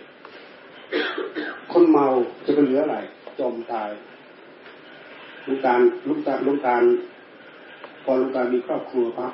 [1.72, 2.06] คนเมา
[2.46, 2.98] จะเป็นเหลืออะไร
[3.40, 3.90] จมตาย
[5.48, 6.84] ลุงตาลลุงตาลลุงตาล
[8.04, 9.34] พอลุงตาลมีครอบครัวปั๊บ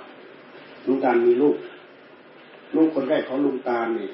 [0.87, 1.55] ลุงตาลมีลูก
[2.75, 4.09] ลูกคนแรกของลุงตาลนี่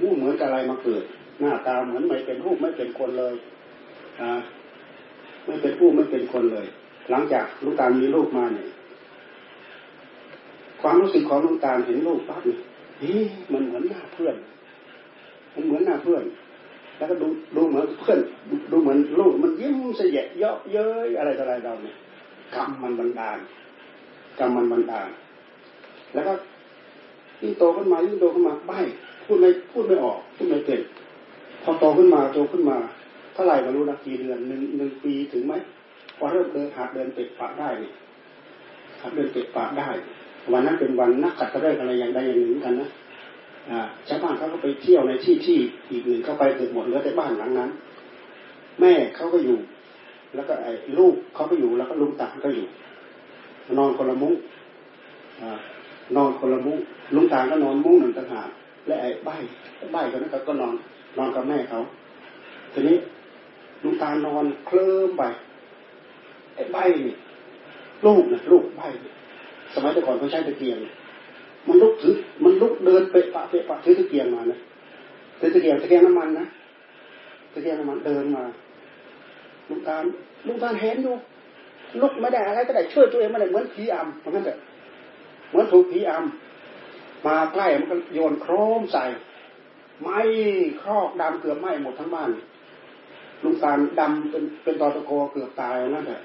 [0.00, 1.04] หูเหมือนอะไรมาเกิด
[1.40, 3.34] หน้าตาเหมือนไม่เป็นรูปไม่เป็นคนเลย
[4.20, 4.30] อ่า
[5.46, 6.66] ไม่เป็นผู้ไม่เป็นคนเลย
[7.10, 8.68] หลังจากลุงตาลมีลูกมาเนี่ย
[10.80, 13.20] ความรู้สึกของลุงตาลเห็นลูกปั๊บนี่เฮ้
[13.52, 14.36] มันเหมือนหน้าเพื่อน
[15.54, 16.24] มันเหมือนหน้าเพื่อน
[16.96, 18.20] แล้วก็ดูดูเหมือนเพื่อน
[18.70, 21.96] ดูเหมือนลูกมันยิ้มเสียเยาะเย้ยอะไรต่ออะไรเราเนี่ย
[22.54, 23.38] กรรมมันบันดาล
[24.38, 25.08] กรรมมันบันดาล
[26.14, 26.34] แล้วก็
[27.42, 28.72] ยิ่งโตขึ้นมายิ่งโตขึ้นมาใบ
[29.24, 30.80] พูดไม่พูดไม่ออกพูดไม่เป็น
[31.62, 32.76] พอโตขึ้นมาโตขึ้นมา
[33.34, 35.54] เท่าไหร่ก็รู้นะกี่เดือนหนึ่งหนึ่งปีถึงไหม
[36.16, 37.92] พอเริ่มเดินหัดเดินเป็ดปะได้เนี่ย
[39.00, 39.88] หัดเดินเตะปากได้
[40.52, 42.88] วันนั้นเป็นวันนักขัดตะเลิกอะไรอย่างใดอย่างหนึ่งกันนะ
[44.08, 45.58] ชาวบ้านเขาก็ไปเที่ยวในที่ที่
[45.90, 47.70] อีกหนึ่งเข้าไปเกิดหมดเหลือแต่บ้านหลังนั้น
[48.80, 49.58] แม่เขาก็อยู่
[50.34, 52.66] แล้วก็ไอ้ลูกเขาก็อยู่แล้วก็ลุงตาก็อยู่
[53.78, 54.34] นอนคนละมุ้ง
[56.16, 56.78] นอนคนละมุ้ง
[57.14, 58.48] ลุงตาก็นอนมุ้งหนึ่งต่างหาก
[58.86, 59.28] และไอ้ใบ
[59.92, 60.74] ใบคนนั้นก็นอน
[61.18, 61.80] นอนกับแม่เขา
[62.72, 62.96] ทีนี้
[63.82, 65.22] ลุงตานอนเคลิ้มไป
[66.54, 66.76] ไอ้ใบ
[67.06, 67.16] นี่
[68.06, 68.82] ลูกนะลูกใบ
[69.74, 70.78] สมัยแต่ก่อนเขาใช้ตะเกียง
[71.68, 74.58] มันลุกถือ มันลุกเดินไปะปะไปะปะถือตะเกียงมานะ
[75.40, 76.46] ถือตะเกียงตะเกียงน้ำมันนะ
[77.52, 78.44] ตะเกียงน้ำมันเดินมา
[79.68, 80.04] ลุงตาล
[80.46, 81.14] ลุงตาลเห็นอยู่
[82.00, 84.54] ลุกไม่ได้อะไรก็ได้ช่วยตัวเองไม่ได้เหมือนผีอำเพราะงั้นแต่
[85.48, 89.04] เหมือนถูกผีอำมาใกล้มันก็โยนโครมใส่
[90.00, 90.08] ไหม
[90.82, 92.30] ครอกดำเกือบไหม้หมดทั้งบ้าน
[93.42, 96.20] ลุงตาลดำเป็นเป็นตอตะโกเกือบตายนั่นแหละ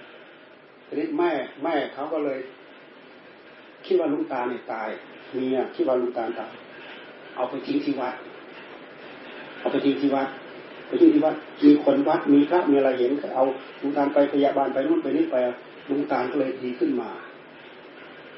[0.87, 1.31] ทีนี้แม่
[1.63, 2.39] แม่เขาก็เลย
[3.87, 4.89] คิดว่าลุงตาเนี่ยตาย
[5.33, 6.51] เมียคิดว่าลุงตาตาย
[7.35, 8.15] เอาไปทิ้งที่วัด
[9.59, 10.27] เอาไปทิ้งที่วัด
[10.87, 13.43] ไปทิ้งที่วัดมีคนวัดมีพระมีอะไรเห็นก็เอา
[13.81, 15.35] ลุงตาไปพยาบาลไปนู่นไปนี่ไป
[15.89, 17.09] ลุงตาก็เลยดีขึ้นมา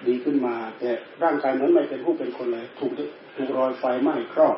[0.07, 0.89] ดีขึ้นมา แต่
[1.23, 2.91] ร่างกายเหมือนไม่เป็นผู้เป็นคนเลย ถูก
[3.35, 4.55] ถูกรอยไฟไหม้ครอบ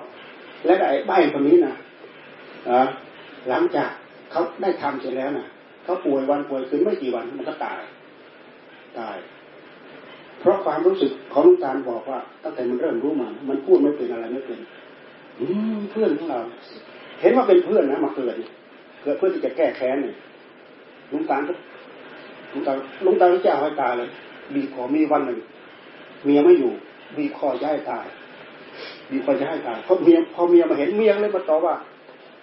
[0.65, 1.73] และไอ้ใบคนนี้นะ
[3.49, 3.89] หลังจาก
[4.31, 5.47] เขาได้ทำเสร็จแล้วนะ
[5.83, 7.79] เขาป่วยวันป่วยคืนไม่กี่วันมันก็ตาย
[8.99, 9.17] ตาย
[10.41, 14.59] เพราะความรู้สึกของลุงตาลบอกว่า ตั้งแต่มันเริ่มรู้มา มันพูดไม่เป็นอะไรไม่เป็น
[15.91, 16.41] เพื่อนของเรา
[17.21, 18.35] เห็นว่าเป็นเพื่อนนะมาเกิด
[19.01, 20.15] เกิดเพื่อที่จะแก้แค้นเนี่ย
[21.11, 21.41] ลุงตาล
[22.53, 24.09] ลุงตาลลุงตาลจะเอาให้ตายเลย
[24.53, 25.39] บีขอมีวันหนึ่ง
[26.25, 26.71] เมียไม่อยู่
[27.17, 28.05] บีคอจะให้ตาย
[29.09, 31.75] บีคอจะให้ตายเพราะเมียพอเมียมาเห็นเมียเลยมาตอบว่า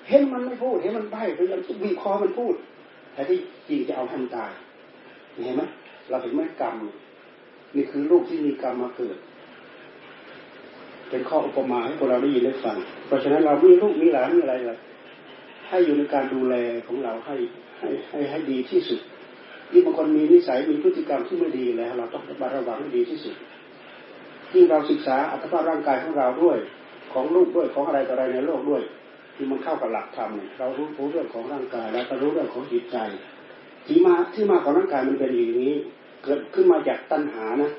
[0.09, 2.55] เห็นมันไม่พูดเห็นมันใบ้พยายามบีบคอมันพูด
[3.13, 4.51] แต่ที่จริงจะเอาให้มันตาย
[5.45, 5.63] เห็นไหม
[6.11, 6.75] เราเห็นไหมกรรม
[7.77, 9.17] นี่คือลูกที่มีกรรมมาเกิด
[11.11, 12.77] เป็นข้ออุปมาให้พวกเราได้ยินได้ฟัง
[13.07, 14.79] เพราะฉะนั้นเรามีลูกมีหลานมีอะไรเลย
[15.69, 16.55] ให้อยู่ในการดูแล
[16.87, 17.37] ของเราให้
[17.79, 19.01] ให้ให้ให้ดีที่สุด
[19.71, 22.23] ที่บางคนมีนิสัยมีพฤติกรรมที่ไม่ดีแล้ว เราต้อง
[22.57, 23.35] ระวังให้ดีที่สุด
[24.51, 26.59] ที่เราศึกษาอัตภาพร่างกายของเราด้วย
[27.13, 28.83] ของลูกด้วยของอะไรต่ออะไรในโลกด้วย
[29.35, 32.97] ที่มันเข้ากับหลักธรรมเรารู้รู้เรื่องของร่างกาย แล้วก็รู้เรื่องของจิตใจ
[33.87, 35.75] ที่มาที่มาของร่างกายมันเป็นอย่างนี้
[36.25, 37.73] เกิดขึ้นมาจากตัณหานะ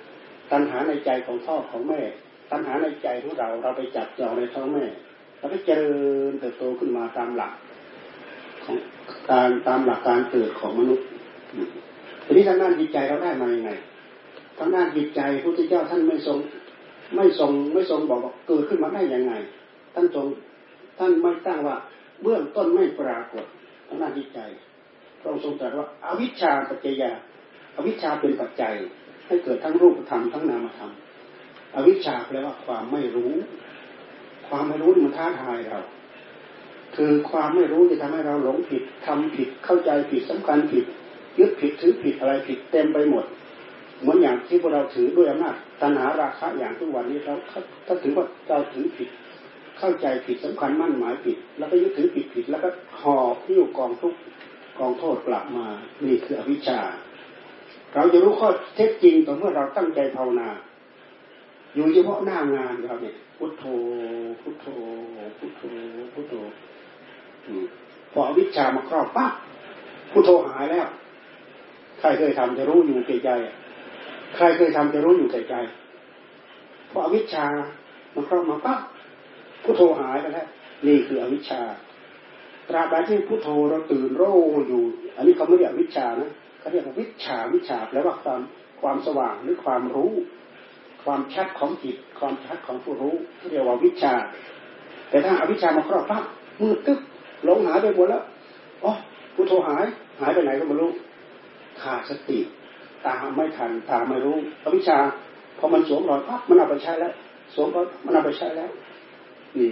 [0.52, 2.02] ตัณหาในใจของพ่อของแม่
[2.52, 4.86] ตัณหาในใจของเราเราไปจับจองในท้องแม่
[5.38, 5.94] เราไปเจริ
[6.30, 7.54] ญเติบโตขึ้นมาตามหลัก
[8.64, 8.76] ของ
[9.30, 11.06] การตามหลักการเกิดของมนุษย์
[12.24, 13.72] ทีนี้ทางด้านจิตใจเราได้มาอย่างไง
[14.58, 16.38] ทางด้านจิตใจพระพุทธเจ้าท่านไม่ทรง
[17.16, 19.34] ไม่ทรงไม่ทรงบอกว่าเกิดขึ้นมาได้ยังไง
[19.94, 20.26] ท่านทรง
[20.98, 21.76] ท่านไม่ตั้งว่า
[22.22, 23.46] เบื้องต้นไม่ปรากฏ
[23.88, 24.40] ทางด้านจิตใจ
[25.20, 27.12] พระองค์ทรงตรัสว่าอาวิชชาปัจจยา
[27.80, 28.76] อวิชชาเป็นปัจจัย
[29.28, 30.92] ให้เกิดทั้งรูปธรรมทั้งนามธรรม
[31.76, 33.34] อวิชชาแปลว่าความไม่รู้
[34.48, 35.82] ความไม่รู้มันท้าทายเรา
[36.96, 40.86] คือความไม่รู้จะทำให้เราหลงผิดทำผิดเข้าใจผิดสำคัญผิด
[41.40, 43.26] ยึดผิดถือผิดอะไรผิดเต็มไปหมด
[44.00, 47.34] เหมือนอย่างที่พวกเราถือด้วยอำนาจตัณหาราคะอย่างทุกวันนี้เรา
[47.86, 49.10] ถ้าถือว่าเราถือผิด
[49.80, 52.70] เข้าใจผิดสำคัญมั่นหมายผิด แล้วก็ยึดถือผิดผิด แล้วก็
[53.02, 54.14] หอบที่อยู่กองทุก
[54.80, 55.68] กองโทษกลับมา
[56.06, 56.80] นี่คืออวิชชา
[57.96, 60.50] เราจะรู้ข้อเท็จจริงต่อเมื่อเราตั้งใจภาวนา
[61.74, 63.64] อยู่เฉพาะหน้างานเราเนี่ย พุทโธ
[64.42, 64.68] พุทโธ
[65.38, 65.62] พุทโธ
[66.14, 66.34] พุทโธ
[68.14, 69.32] พอวิชามาครอบปั๊บ
[70.12, 70.88] พุทโธหายแล้ว
[72.00, 73.30] ใครเคยทำจะรู้อยู่แก่ใจ
[74.36, 75.56] ใครเคยทำจะรู้อยู่แก่ใจ
[76.90, 77.46] พออวิชชา
[78.14, 78.80] มาครอบมาปั๊บ
[79.64, 80.48] พุทโธหายไปแล้ว
[80.86, 81.62] นี่คืออวิชชา
[82.70, 84.84] ตราบใดที่พุทโธเราตื่นรู้อยู่
[85.16, 88.42] อันนี้เขาไม่เรียกวิชานะ เขาเรียกวิชาวิชาแปลว่าความ
[88.82, 90.14] ความสว่างหรือความรู้
[91.04, 93.16] ความชัดของจิต ความชัดของผู้รู้
[93.52, 94.14] เรียกว่าวิชา
[95.10, 96.24] แต่ถ้าอาวิชามาครอบปั๊บ
[96.62, 97.00] มืดตึ๊บ
[97.44, 98.24] หลงหายไปหมดแล้ว
[98.84, 98.94] อ๋อ
[99.36, 99.86] พุทโธหาย
[100.20, 100.92] หายไปไหนก็ไม่รู้
[101.82, 102.40] ขาดสติ
[103.06, 104.98] ตาไม่ทันตาไม่รู้อวิชา
[105.58, 107.14] พอมันสวมรอยปั๊บมันเอาไปใช้แล้ว
[107.54, 108.70] สวมรอยมันเอาไปใช้แล้ว
[109.58, 109.72] นี่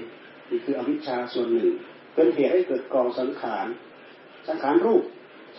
[0.49, 1.69] นี่คืออวิชชาส่วนหนึ่ง
[2.15, 3.67] เป็นเหตุให้เกิดกองสังขาร
[4.47, 5.03] สังขารรูป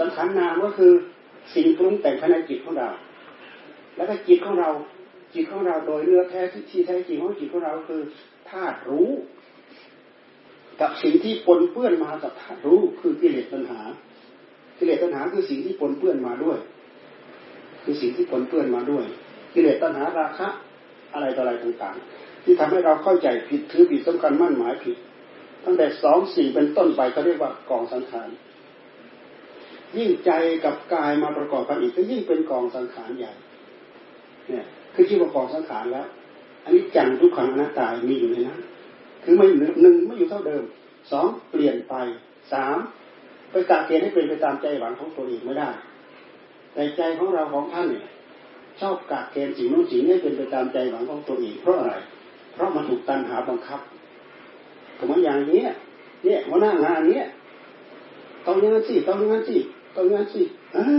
[0.00, 0.92] สังขารนามก็คือ
[1.54, 2.88] สิ่งปรุงแต่งภายในจิตของเรา
[3.96, 4.70] แล้วก็จิตของเรา
[5.34, 8.00] จิตของเราโดยเนื้อแท้ที่แท้จริงของจิตของเราคือ
[8.50, 9.10] ธาตุรู้
[10.80, 13.80] กับสิ่งที่ปนเปื้อนมากับธาตุรู้คือกิเลสตัณหา
[14.78, 16.58] กิเลสตัณหาคือสิ่งที่ปนเปื้อนมาด้วย
[17.84, 19.04] คือสิ่งที่ปนเปื้อนมาด้วย
[19.54, 20.48] กิเลสตัณหาราคะ
[21.14, 24.96] อะไรต่ออะไรต่างๆ ที่ทำให้เราเข้าใจผิดถือผิดสำคัญมั่นหมายผิด
[25.64, 28.28] ตั้งแต่สองสี่เป็นต้นไปเขาเรียกว่ากองสังขาร
[29.96, 30.30] ยิ่งใจ
[30.64, 33.32] กับกายมาประกอบกันอีกก็ยิ่งเป็นกองสังขารใหญ่
[34.48, 36.06] เนี่ย คือชื่อว่าของสังขารแล้ว
[36.64, 38.60] อันนี้จังทุกขังอนัตตามีอยู่ในนั้น
[39.24, 40.62] คือไม่หนึ่งไม่อยู่เท่าเดิม
[41.10, 41.94] สองเปลี่ยนไป
[42.52, 42.76] สาม
[43.50, 45.70] ไปกะเกณฑ์ให้เป็นไปตามใจหวังของตัวเองไม่ได้
[46.72, 48.06] แต่ใจของเราของท่านเนี่ย
[48.80, 51.94] ชอบกะเกณฑ์สิ่งนู้นสิ่งนี้เป็นไปตามใจหวังของตัวเองเพราะอะไร
[52.52, 53.80] เพราะมันถูกตันหาบังคับ
[54.98, 55.60] สมมติอย่างนี้
[56.24, 57.26] เนี่ยหัวหน้างานเนี้ย
[58.46, 59.58] ต้องอย่างนั้นสิต้องอย่างนั้นสิ
[59.94, 60.42] ต้องอย่างนั้นสิ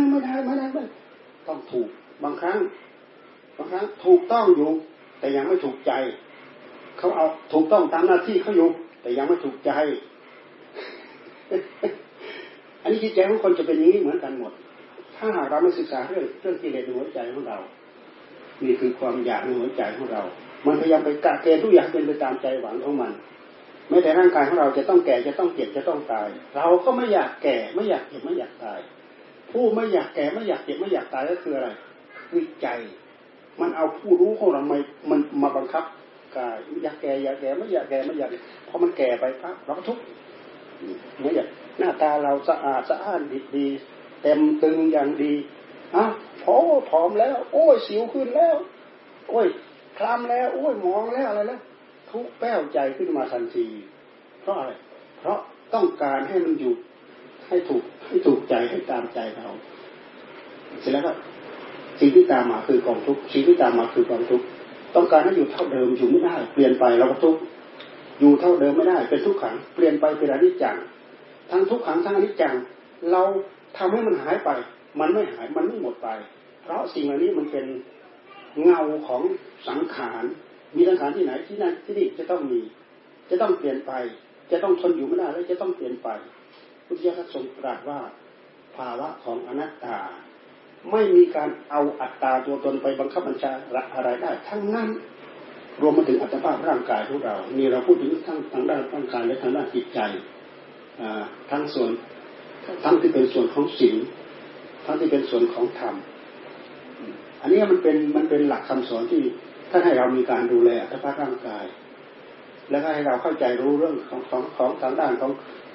[0.10, 0.84] ไม่ได้ไม่ได้ไม่
[1.48, 1.90] ต้องถูก
[2.24, 2.58] บางครั้ง
[3.58, 4.70] บางครั้งถูกต้องอยู่
[5.20, 5.92] แต่ยังไม่ถูกใจ
[6.98, 8.70] เขาเอาถูกต้องตามหน้าที่เขาอยู่
[9.02, 9.72] แต่ยังไม่ถูกใจ
[12.82, 14.54] อันนี้จิตใจของคนจะเป็นอย่างนี้เหมือนกันหมด
[15.16, 17.58] ถ้าหากเราไม่ศึกษาเรื่องเรื่องกิเลสในหัวใจของเรา
[18.64, 20.22] นี่คือความอยากในหัวใจของเรา
[20.66, 23.12] มันพยายามไปกะเกณฑ์ทุกอย่างเป็นไปตามใจหวังของมัน
[23.90, 28.80] แม้แต่ร่างกายของเราจะต้องแก่จะต้องเจ็บจะต้องตาย เราก็ไม่อยากแก่ไม่อยากเจ็บไม่อยากตาย
[29.52, 31.70] ผู้ไม่อยากแก่ไม่อยากเจ็บไม่อยากตายก็คืออะไร
[32.30, 32.68] คือใจ
[33.62, 34.78] มันเอาผู้รู้ของเรามา
[35.10, 35.84] มันมาบังคับ
[36.38, 38.30] กายอยากแก่อยากแก่ไม่อยากแก่ไม่อยาก
[38.68, 40.04] พอมันแก่ไปครับเราก็ทุกข์
[41.22, 41.48] ไม่อยาก
[41.80, 43.68] หน้าตาเราสะอาดสะอ้านดีดี
[44.22, 45.34] เต็มตึงอย่างดี
[45.96, 46.04] อะ
[46.44, 46.56] พอ
[46.90, 48.56] ผอมแล้ว โอ้ยสิวขึ้นแล้ว
[49.30, 49.48] โอ้ย
[49.98, 51.62] คลำแล้ว โอ้ยมองแล้วอะไรแล้ว
[52.12, 53.68] ทุกแป้วใจขึ้นมาทันที
[54.42, 54.72] เพราะอะไร
[55.20, 55.40] เพราะ
[55.74, 56.74] ต้องการให้มันอยู่
[57.48, 59.48] ให้ถูกให้ถูกใจให้ตามใจเรา
[60.80, 61.12] เสร็จแล้วก็
[62.00, 64.42] สิ่งที่ตามมาคือกองทุกสิ่งที่ตามมาคือกองทุก
[64.96, 67.36] ต้องการให้อยู่เท่าเดิมอยู่ไม่ได้ เปลี่ยนไปเราก็ทุก
[68.20, 70.78] อยู่เท่าเดิมไม่ได้ เป็นทุกขัง เปลี่ยนไปเป็นอนิจจัง
[71.52, 72.56] ทั้งทุกขังทั้งอนิจจัง
[73.12, 73.22] เรา
[73.78, 74.50] ทำให้มันหายไป
[75.00, 76.08] มันไม่หายมันไม่หมดไป
[76.64, 77.66] เพราะสิ่งเหล่านี้มันเป็น
[78.64, 79.22] เงาของ
[79.68, 80.24] สังขาร
[80.76, 82.60] มีสังขารที่ไหนที่นั่นที่นี่จะต้องมี
[83.30, 83.92] จะต้องเปลี่ยนไป
[84.52, 86.10] จะต้องทนอยู่ไม่ได้แล้วจะต้องเปลี่ยนไป
[86.86, 88.00] พุทธิยถาทรงตรัสว่า
[88.76, 89.98] ภาวะของอนัตตา
[90.92, 93.52] ไม่มีการเอาอัตตาตัวตนไปบังคับบัญชา
[93.96, 94.90] อะไรได้ ทั้งนั้น
[95.82, 100.00] รวมมาถึงอัตภาพร่างกายของเรา นี่เราพูดถึงทั้งทางด้านร่างกายและทางด้านจิตใจ
[101.52, 101.92] ทั้งส่วน
[102.84, 103.98] ทั้งที่เป็นส่วนของศีล
[104.86, 105.96] ทั้งที่เป็นส่วนของธรรม
[107.42, 109.22] อันนี้มันเป็นมันเป็นหลักคำสอนที่
[109.70, 111.66] ท่านให้เรามีการดูแลสภาพร่างกาย
[112.72, 115.32] แล้วก็ให้เราเข้าใจรู้เรื่องของของของทางด้านของ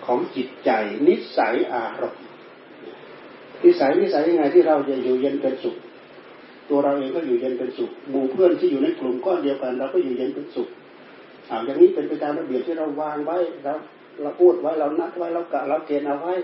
[0.07, 0.71] ของจิตใจ
[1.09, 2.23] นิสัยอารมณ์
[3.65, 5.77] นิสัยนิสัยยังไงที่เราจะอยู่เย็นเป็นสุข
[6.71, 10.69] ตัวเราเองก็อยู่เย็นเป็นสุขหมู่เพื่อนที่อยู่ในกลุ่มก้อนเดียวกัน เราก็อยู่เย็นเป็นสุข
[11.51, 13.73] อาอย่างนี้เป็นไปตามระเบียบที่เราวางไว้เรา
[14.23, 16.35] เราพูดไว้เรานัดไว้เรากะเราเกณฑ์เอาไว้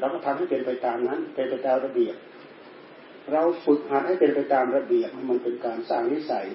[0.00, 2.16] เราก็ทำให้เป็นไปตามนั้น เป็นไปตามระเบียบ
[3.32, 6.46] เราฝึกหัดให้เป็นไปตามระเบียบมันเป็นการสร้างนิสัย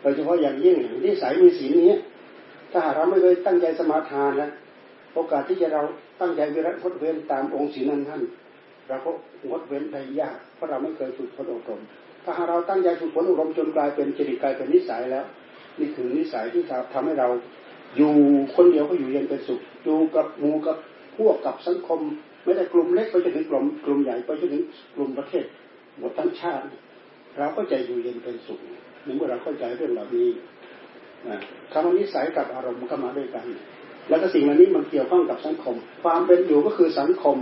[0.00, 1.92] โดยเฉพาะอย่างยิ่งนิสัยมีศีนี้
[2.72, 4.50] ถ้าเราไม่เคยตั้งใจสมาทานแล้ว
[5.14, 5.82] โอกาสที่จะเรา
[6.20, 8.22] ตั้งใจวิรัตพดเว้นตามองค์ศีลนั้นท่าน
[8.88, 9.10] เราก็
[9.48, 11.80] งดเว้นได้ยากเพราะเราไม่เคยฝึกฝนอบรม
[12.24, 15.24] ถ้าเราตั้งใจฝึกฝนอบรมจนกลายเป็นจริตกลายเป็นนิสัยแล้ว
[15.80, 16.62] นี่คือนิสัยที่
[16.92, 17.28] ทำให้เรา
[17.96, 18.12] อยู่
[18.54, 20.76] คนเดียวก็อยู่เย็นเป็นสุขอยู่กับหมู่กับ
[21.16, 22.00] พวกกับสังคม
[22.44, 25.44] ไม่ได้กลุ่มเล็กไปจนถึงกลุ่มกลุ่มใหญ่ไปจนถึงกลุ่มประเทศ
[25.98, 26.66] หมดทั้งชาติ
[27.38, 28.60] เราก็จะอยู่เย็นเป็นสุข
[29.04, 30.28] ในเมื่อเราเข้าใจเรื่องเหล่านี้
[31.72, 33.46] คำว่านิสัยกับอารมณ์เข้ามาด้วยกัน
[34.08, 37.36] แล้วก็สิ่งเหล่านี้มันเกี่ยวข้องกับสังคม ความเป็นอยู่ก็คือสังคม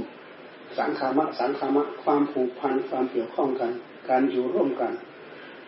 [0.78, 3.70] สังขามะ สังขามะ ความผูกพัน ความเกี่ยวข้องกัน
[4.10, 4.92] การอยู่ร่วมกัน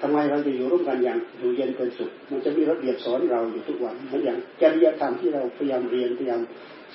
[0.00, 6.40] ทำไมเราจะอยู่ร่วมกันอย่างอยู่เย็นเป็นสุข มันจะมีระเบียบสอนเราอยู่ทุกวันเหมือนอย่างจริยธรรมที่เราพยายามเรียนพยายาม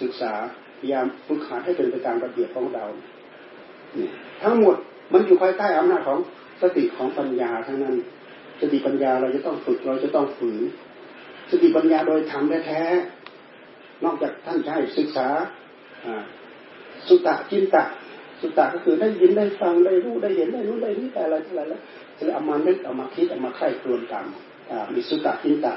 [0.01, 0.33] ศึกษา
[0.79, 2.85] พยายามฝึกหัดให้เป็นไปตามระเบียบของเรา
[4.43, 4.75] ทั้งหมด
[5.13, 6.19] มันอยู่ภายใต้อำนาจของ
[6.61, 7.95] สติของปัญญาทั้งนั้น
[8.61, 10.63] สติปัญญาเราจะต้องฝึกเราจะต้องฝืน
[11.51, 15.27] สติปัญญาโดยธรรมแท้ๆนอกจากท่านใช้ศึกษา
[17.07, 17.83] สุตตะจินตะ
[18.41, 21.81] สุตตะก็คือได้ยินได้ฟังได้รู้ได้เห็นได้รู้ได้นี่แต่อะไรอะไรแล้ว
[22.17, 24.25] จะเอามานึกเอามาคิดเอามาไข้ครวนตาม
[24.93, 25.73] มีสุตตะจินตะ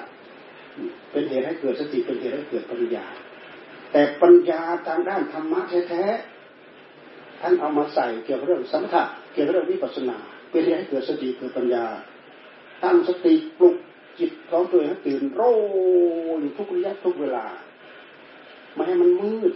[1.11, 3.05] เป็นเหตุให้เกิดสติเป็นเหตุให้เกิดปัญญา
[3.93, 6.05] แต่ปัญญาทางด้านธรรมะแท้
[7.41, 10.17] ท่านเอามาใส่เกี่ยวกับเรื่องสมถะ เกี่ยวกับเรื่องวิปัสสนา
[10.49, 11.85] เพื่อที่ให้เกิดสติเกิดปัญญา
[12.83, 13.77] ตั้งสติปลุก
[14.19, 15.43] จิตของตัวให้ตื่นโร
[16.41, 17.47] อยู่ทุกระยะทุกเวลา
[18.75, 19.53] ไม่ให้มันมืด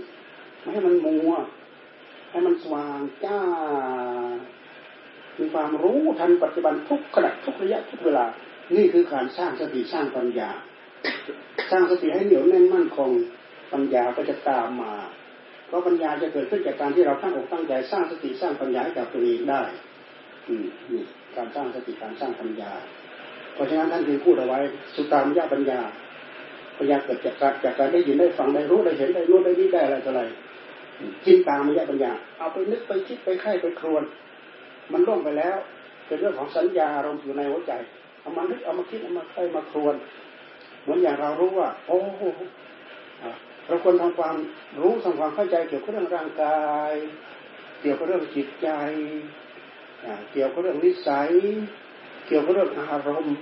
[0.60, 1.32] ไม่ให้มันมัว
[2.30, 3.38] ให้มันสว่างจ้า
[5.38, 8.24] มีความรู้ทันปัจจุบันทุกขณะทุกระยะทุกเวลา
[8.74, 10.50] นี่คือการสร้างสติสร้างปัญญา
[11.70, 13.10] สร้างสติให้เหนียวแน่นมั่นคง
[13.72, 14.92] ปัญญาก็จะตามมา
[15.74, 19.62] ราะปัญญาจะเกิดขึ้นจากการที่เราตั้งอกตั้งใจสร้างสติสร้างปัญญาให้กับตัวเองได้
[20.48, 21.02] อืมนี่
[21.36, 22.72] การสร้างสติการสร้างปัญญา
[23.54, 24.58] เพราะฉะนั้นท่านจึงพูดเอาไว้
[24.94, 25.80] สุตามยาปัญญา
[26.78, 30.22] ปัญญาเกิดจากการจากการได้ยินได้ฟังได้รู้ได้เห็นได้รู้ได้นี่ได้อะไรต่ออะไร
[31.24, 34.04] จินตามยาปัญญา เอาไปนึกไปคิดไปไข้ไปครวน
[34.92, 35.56] มันล่วงไปแล้ว
[36.06, 37.72] เป็นเรื่องของสัญญาอารมณ์อยู่ในหัวใจ
[38.20, 39.94] เอามานึกเอามาคิดเอามาค่อยมาครวน
[40.82, 41.98] เหมือนอย่างเรารู้ว่า โอ้
[43.66, 44.36] เราควรทำความ
[44.80, 46.92] รู้ทำความเข้าใจเกี่ยวกับเรื่องร่างกาย
[47.80, 48.68] เกี่ยวกับเรื่องจิตใจ
[50.32, 51.30] เกี่ยวกับเรื่องนิสัย
[52.26, 53.36] เกี่ยวกับเรื่องอารมณ์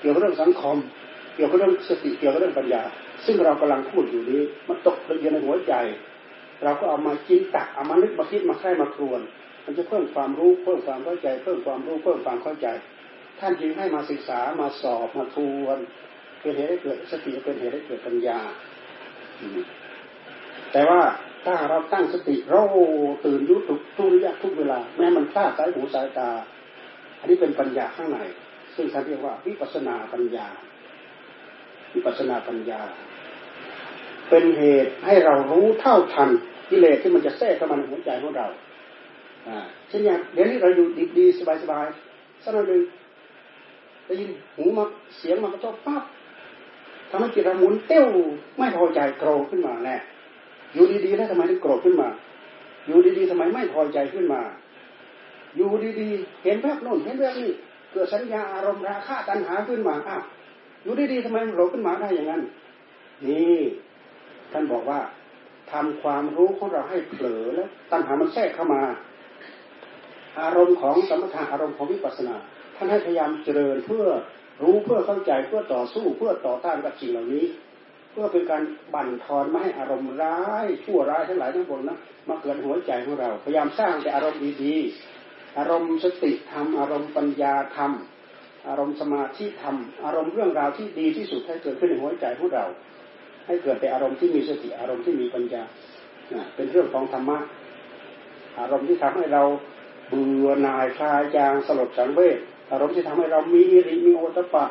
[0.00, 0.76] เกี่ยวกับเรื่องสังคม
[1.34, 2.82] เกี่ยวกับเรื่องสติ เกี่ยวกับเรื่องปัญญา
[3.26, 5.74] ซึ่งเรากำลังพูดอยู่นี้ มันตกละเอียดในหัวใจ
[6.64, 9.20] เราก็เอามาจินตักเอามานึกมาคิดมาใคร่มาครวน
[9.64, 12.66] มันจะเพิ่มความรู้เพิ่มความเข้าใจ เพิ่มความรู้เพิ่มความเข้าใจ
[13.40, 15.78] ท่านจึงให้มาศึกษามาสอบมาทวน
[16.40, 18.40] เป็นเหตุให้เกิดสติเป็นเหตุให้เกิดปัญญา
[20.72, 21.00] แต่ว่า
[21.44, 22.62] ถ้าเราตั้งสติเรา
[23.24, 26.28] ตื่นรู้ทุกทุกระยะทุกเวลา แม้มันพลาดสายหูสายตา
[27.18, 28.18] อันนี้เป็นปัญญาข้างใน
[28.74, 30.46] ซึ่งท่านเรียกว่าวิปัสนาปัญญา
[31.94, 32.80] วิปัสนาปัญญา
[34.28, 36.30] เป็นเหตุให้เรารู้เท่าทัน
[36.70, 38.46] กิเลสที่มันจะแทรกเข้ามาในหัวใจของเรา
[39.88, 41.86] เช่นอย่างเดี๋ยวนี้เราอยู่ดีดสบายสบาย
[42.42, 42.82] สักหน่อยหนึ่ง
[44.06, 44.84] ได้ยินหูมา
[45.18, 46.02] เสียงมากระทบปั๊บ
[47.12, 48.06] ทำให้จิตเราหมุนเตี้ยว
[48.58, 49.96] ไม่พอใจโกรธขึ้นมาแน่
[50.74, 52.08] อยู่ดีๆแล้วทำไมถึงโกรธขึ้นมา
[52.86, 54.40] อยู่ดีๆทำไมไม่พอใจขึ้นมา
[55.56, 55.70] อยู่
[56.00, 57.50] ดีๆเห็นแวบโน่นเห็นแวบนี้
[57.92, 60.22] เกิดสัญญาอารมณ์ราคะตัณหาขึ้นมาอ้าว
[60.82, 62.42] อยู่ดีๆทำไมมันโกรธขึ้นมาได้อย่างนั้น
[63.26, 63.60] นี่
[64.52, 65.00] ท่านบอกว่า
[65.72, 68.82] ทำความรู้ของเราให้เผลอแล้วตัณหามันแทรกเข้ามา
[70.40, 72.34] อารมณ์ของสมถะอารมณ์ของวิปัสสนา
[72.76, 74.04] ท่านให้พยายามเจริญเพื่อ
[74.62, 77.44] รู้เพื่อเข้าใจเพื่อต่อสู้เพื่อต่อต้านกับสิ่งเหล่านี้
[78.10, 78.62] เพื่อเป็นการ
[78.94, 87.92] บั่นทอนไม่ให้อารมณ์ร้ายชั่วร้ายทั้งหลายทั้งปวงนะมาเกิดหัวใจของเรา พยายามสร้างแต่อารมณ์ดีๆอารมณ์สติธรรมอารมณ์ปัญญาธรรม
[88.68, 92.64] อารมณ์สมาธิธรรมอารมณ์เรื่องราวที่ดีที่สุดให้เกิดขึ้นในหัวใจของเรา
[93.46, 95.62] ให้เกิดแต่อารมณ์ที่มีสติอารมณ์ที่มีปัญญา
[96.54, 97.38] เป็นเรื่องของธรรมะ
[98.58, 99.42] อารมณ์ที่ทำให้เรา
[100.08, 102.38] เบื่อหน่ายคลายจางสลดสังเวช
[102.72, 104.64] อารมณ์ที่ทำให้เรามีริมีโอตปะ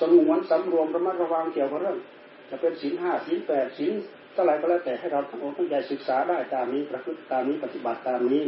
[0.00, 1.98] สงวนสำรวมระมัดระวังเกี่ยวกับเรื่อง
[2.50, 3.92] จะเป็นศีลห้าศีลแปดศีล
[4.32, 8.44] เท่าไรก็แล้วแต่ให้เราทั้งองค์ทั้งใจศึกษาได้ตามนี้ประพฤติตามนี้ปฏิบัติตามนี้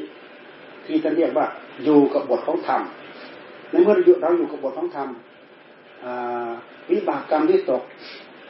[0.86, 1.46] ที่ท่านเรียกว่า
[1.84, 2.80] อยู่กับบทของธรรม
[3.70, 4.04] ในเมื่อเรา
[4.38, 5.08] อยู่กับบทของธรรม
[6.90, 7.82] วิบากกรรมที่ตก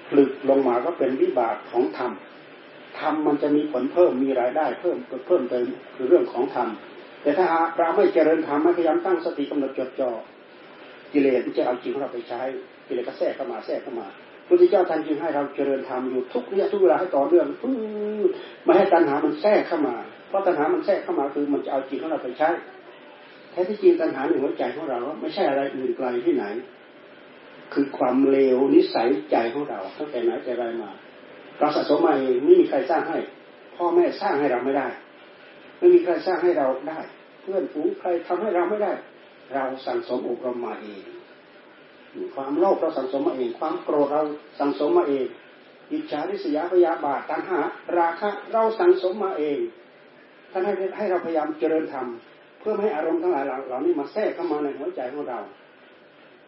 [0.09, 2.13] ผลึกลงมาก็เป็นวิบากของธรรม
[3.01, 4.97] ธรรมมันจะมีผลเพิ่มมีรายได้เพิ่ม
[5.27, 6.69] เพิ่มเติมคือเรื่องของธรรม
[7.25, 7.47] แต่ถ้า
[7.79, 10.11] เราไม่เจริญธรรมไม่พยายามตั้งสติกำหนดจดจ่อ
[11.13, 12.41] กิเลสจะเอาจริงของเราไปใช้
[12.87, 14.07] กิเลสก็แทรกเข้ามาแทรกเข้ามา
[14.49, 17.47] พุทธเจ้าท่านจึงให้เราเจริญธรรมอยู่ทุกเรื่องทุกเวลาให้ต่อเนื่อง
[18.65, 19.97] ไม่ให้ตัณหามันแทรกเข้ามา
[20.29, 22.49] เพราะตัณหามันแทรกเข้ามาคือมันจะเอาจิตของเราไปใช้
[23.51, 26.45] แท้ที่จริงตัณหาในหัวใจของเรา ไม่ใช่อะไรอื่นไกลที่ไหน
[27.73, 30.91] คือความเลวนิสัยใจของเราตั้งแต่ไหนแต่ไรมา
[31.59, 33.19] เราสะสมมาเองไม่มีใครสร้างให้
[33.77, 34.89] พ่อแม่สร้างให้เราไม่ได้
[35.79, 36.99] ไม่มีใครสร้างให้เราได้
[37.43, 38.93] เพื่อนฝูงใครทำให้เราไม่ได้
[39.55, 41.03] เราสั่งสมอบรมมาเอง
[42.35, 44.23] ความโลภเราสังสมมาเอง ความโกรธเรา
[44.61, 45.27] สังสมมาเอง
[45.93, 47.61] อิจฉาริษยาพยาบาทตัณหา
[47.99, 49.59] ราคะเราสังสมมาเอง
[50.51, 52.07] ท่านให้ให้เราพยายามเจริญธรรม
[52.61, 55.39] เพื่อให้อารมณ์ทั้งหลายเหล่านี้มาแทรกเข้ามาในหัวใจของเรา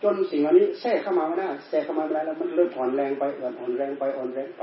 [0.03, 4.63] จนสิ่งเหล่านี้แทรกเข้ามาไม่ได้แทรกเข้ามาไม่ได้แล้วมันเริ่มอ่อนแรงไปอ่อนอ่อนแรงไปอ่อนแรงไป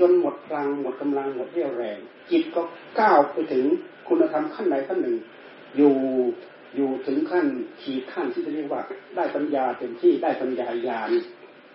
[0.00, 1.98] จนหมดพลังหมดกำลังหมดเรี่ยวแรง
[2.30, 2.62] จิตก็
[3.00, 3.64] ก้าวไปถึง
[4.08, 5.16] คุณธรรมขั้นใดขั้นหนึ่ง
[5.76, 5.94] อยู่
[6.76, 7.46] อยู่ถึงขั้น
[7.82, 8.80] ขีดขั้นที่จะเรียกว่า
[9.16, 11.10] ได้ปัญญาเต็มที่ได้ปัญญาญาณ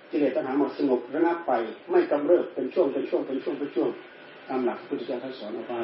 [0.10, 1.52] กิเลสตัณหาหมดสงบระงับไป
[1.92, 3.90] ไม่กำเริบเป็นช่วงเป็นช่วงเป็นช่วงเป็นช่วง
[4.48, 5.82] ตามหลักพุทธเจ้าท่านสอนเอาไว้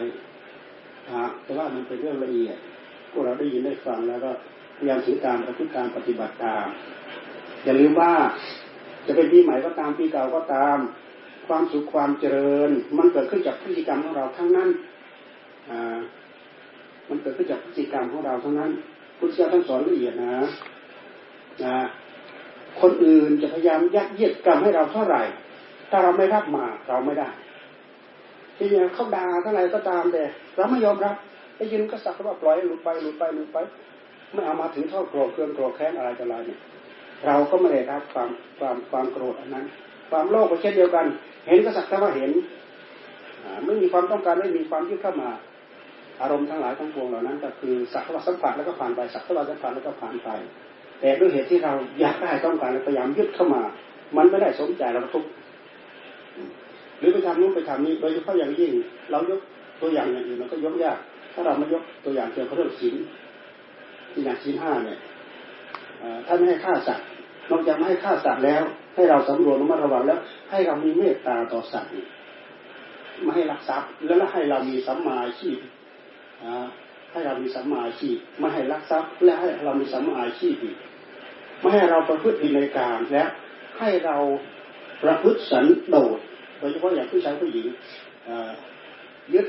[1.44, 2.58] แต่ว่ามันเป็นเรื่องละเอียด
[3.12, 4.32] พวกเราได้ยินได้ฟังแล้วก็
[4.78, 6.68] พยายามถือตามประพฤติตามปฏิบัติตาม
[7.64, 8.12] อย่าลืมว่า
[9.08, 10.78] จะเป็นปีใหม่ก็ตามปีเก่าก็ตาม
[11.48, 14.70] ความสุขความเจริญ มันเกิดขึ้นจากพฤติกรรมของเราทั้งนั้น
[15.70, 16.00] อ่า
[17.10, 18.72] มันเกิดขึ้นจากพฤติกรรมของเราทั้งนั้น
[19.18, 20.36] พุทธเจ้าท่านสอนละเอียดนะ
[21.66, 21.78] นะ
[22.82, 25.22] คนอื่นจะพยายามยัดเยียดกรรมให้เราเท่าไหร่
[25.90, 27.30] ถ้าเราไม่รับมาเราไม่ได้
[28.58, 30.24] ทีนี้เขาด่าเท่าไหร่ก็ตามแต่
[30.56, 31.16] เราไม่ยอมรับ
[31.56, 33.58] ไปยินก็สักว่าปล่อยหลุดไปหลุดไปหลุดไป
[34.34, 36.60] ไม่เอามาถึงท่าโกรธเครื่องโกรธแค้นอะไรจะอะไรเนี่ย
[37.26, 38.30] เราก็ไม่ได้รับความ
[38.60, 39.66] ความความโกรธอันนั้น
[40.10, 41.06] ความโลภก็เช่นเดียวกัน
[41.48, 42.32] เห็นก็สักแต่ว่าเห็น
[43.66, 45.30] ไม่มีความต้องการไม่มีความยึดเข้ามา
[46.22, 50.30] อารมณ์ทั้งหลายทั้งปวงเหล่านั้น ก็คือสักว่าสัมผัสแล้วก็ผ่านไปสักว่าสัมผัสแล้วก็ผ่านไป
[51.00, 53.62] แต่ด้วยเหตุที่เราอยากได้ต้องการพยายามยึดเข้ามา
[54.18, 55.26] มันไม่ได้สมใจเราทุก
[57.00, 58.72] หรือไปทำนู้นไปทำนี้โดยเฉพาะอย่างยิ่ง
[59.12, 59.40] เรายก
[59.82, 60.98] ตัวอย่างอย่างอื่นเราก็ยกยาก
[61.34, 62.96] ถ้าเราไม่ยกตัวอย่างเกี่ยวกับเรื่องศีล
[64.12, 65.00] ที่อย่างศีลห้าเนี่ย
[66.26, 67.06] ถ้านไม่ให้ฆ่าสัตว์
[67.50, 68.64] นอกจากไม่ให้ฆ่าสัตว์แล้ว
[68.98, 70.20] ให้เราสำรวจระมัดระวังแล้ว
[70.52, 71.92] ให้เรามีเมตตาต่อสัตว์
[73.24, 75.58] ไม่ให้ลักทรัพย์แล้วให้เรามีสัมมาชีพ
[77.12, 80.78] ให้เรามีสัมมาชีพไม่ให้ลักทรัพย์ และให้เรามีสัมมาชีพอีก
[81.62, 83.24] ไม่ให้เราประพฤติในการและ
[83.80, 84.18] ให้เรา
[85.04, 86.20] ประพฤติสันโดษ
[86.60, 87.68] โดยเฉพาะอย่างผู้ชายผู้หญิง
[89.34, 89.48] ยึด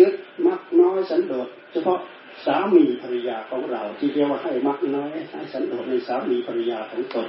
[0.00, 0.14] ยึด
[0.46, 1.98] มักน้อยสันโดษเฉพาะ
[2.46, 7.28] สามีภรรยาของเราที่เรียกว่าให้มักน้อยให้สันโดษในสามีภรรยาของตน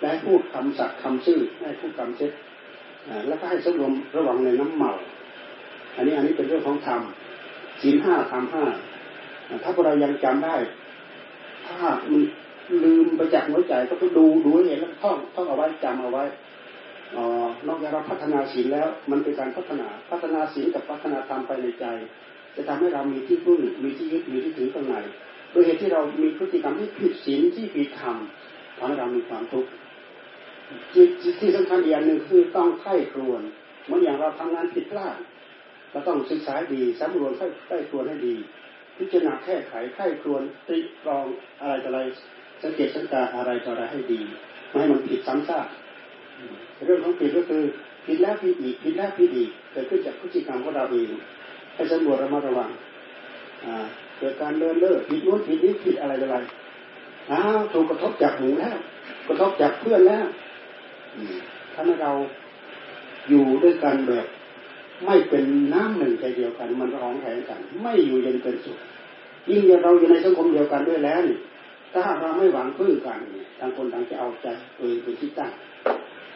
[0.00, 2.32] และพูดคำสัตย์คำซื่อให้พูดคำเช็ด
[3.28, 4.92] แล้วก็ให้สมรวมระวังในน้ำเมา
[5.96, 7.00] อันนี้อันนี้เป็นเรื่องของธรรม
[7.82, 8.64] ศีลห้าธรรมห้า
[9.62, 10.56] ถ้าพวกเรายังจำได้
[11.66, 11.80] ถ้า
[12.10, 12.22] มัน
[12.84, 16.24] ลืมไปจากหัวใจก็ไปดูดูเห็นแล้วท่องท่องเอาไว้จำเอาไว้
[17.16, 17.18] อ
[17.66, 21.86] นอกจากเราพัฒนาศีลแล้ว มันเป็นการพัฒนาพัฒนาศีลกับพัฒนาธรรมไปในใจ
[22.56, 24.96] จะทำให้เรามีที่พึ่งมีที่ยึดมีที่ถือข้างใน
[25.50, 28.16] โดยเหตุที่เรามีพฤติกรรมที่ผิดศีลที่ผิดธรรม
[28.76, 29.70] ทำให้เรามีความทุกข์
[31.40, 33.42] ที่สำคัญอีกอย่างหนึ่งคือต้องไข้ครวน
[33.84, 35.16] เหมือนอย่างเราทำงานผิดพลาด
[35.90, 38.34] เราต้องศึกษาดีสำรวจไข้ไข้ครวนให้ดี
[38.98, 41.24] พิจารณาแก้ไขไข้ครวนติรอง
[41.60, 42.00] อะไรต่ออะไร
[42.62, 44.20] สังเกตสังกาอะไรต่ออะไรให้ดี
[44.68, 45.66] ไม่ให้มันผิดซ้ำซาก
[46.86, 47.62] เรื่องของผิดก็คือ
[48.06, 51.08] ผิดแล้วผิดอีกผิดแล้วผิดอีกเกิดขึ้นจากพฤติกรรมของเราเอง
[51.74, 52.70] ให้สำรวจระมัดระวัง
[54.18, 56.36] เกิดการเดินเล่อผิดนู้นผิดนี้ผิดอะไรอะไร
[57.30, 58.76] อ้าวถูกกระทบจากหนูแล้ว
[59.28, 60.26] กระทบจากเพื่อนแล้ว
[61.74, 62.12] ถ้าเรา
[63.28, 64.26] อยู่ด้วยกันแบบ
[65.06, 68.78] ไม่เป็นน้ำหนึ่งใจเดียวกัน มันร้องแรงกัน ไม่อยู่เย็นเป็นสุข
[69.50, 71.38] ยิ่งเราอยู่ในสังคมเดียวกันด้วยแล้วนี่
[71.92, 73.18] ถ้าเราไม่หวังพึ่งกัน
[73.60, 74.46] ต่างคนต่างจะเอาใจ
[74.76, 75.50] ตัวเองเป็นที่ตั้ง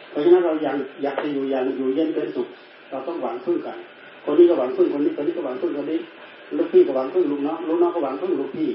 [0.09, 2.47] เพราะฉะนั้นเราอยากอยากจะอยู่อย่างอยู่เย็นเป็นสุข
[2.89, 3.77] เราต้องหวังพึ่งกัน
[4.25, 5.99] คนนี้ก็หวังพึ่งคนนี้คนนี้ก็หวังพึ่งคนนี้
[6.57, 8.69] ลูกพี่ก็หวังพึ่งลูกน้องลูกน้องก็หวังพึ่งลูกพี่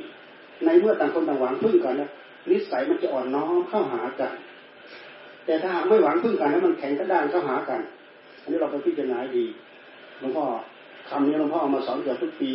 [0.65, 2.11] ในเมื่อต่างคนต่างหวังพึ่งกันนะ
[2.51, 4.33] นิสัยมันจะอ่อนน้อมเข้าหากัน
[5.51, 7.81] แต่ถ้าไม่หวังพึ่งกันแล้วมันแข็งกระด้างเข้าหากัน
[8.43, 9.45] อันนี้เราไปพิจารณาดี
[10.19, 10.45] หลวงพ่อ
[11.11, 12.51] คำนี้หลวงพ่อเอามาสอนเกือบทุกปี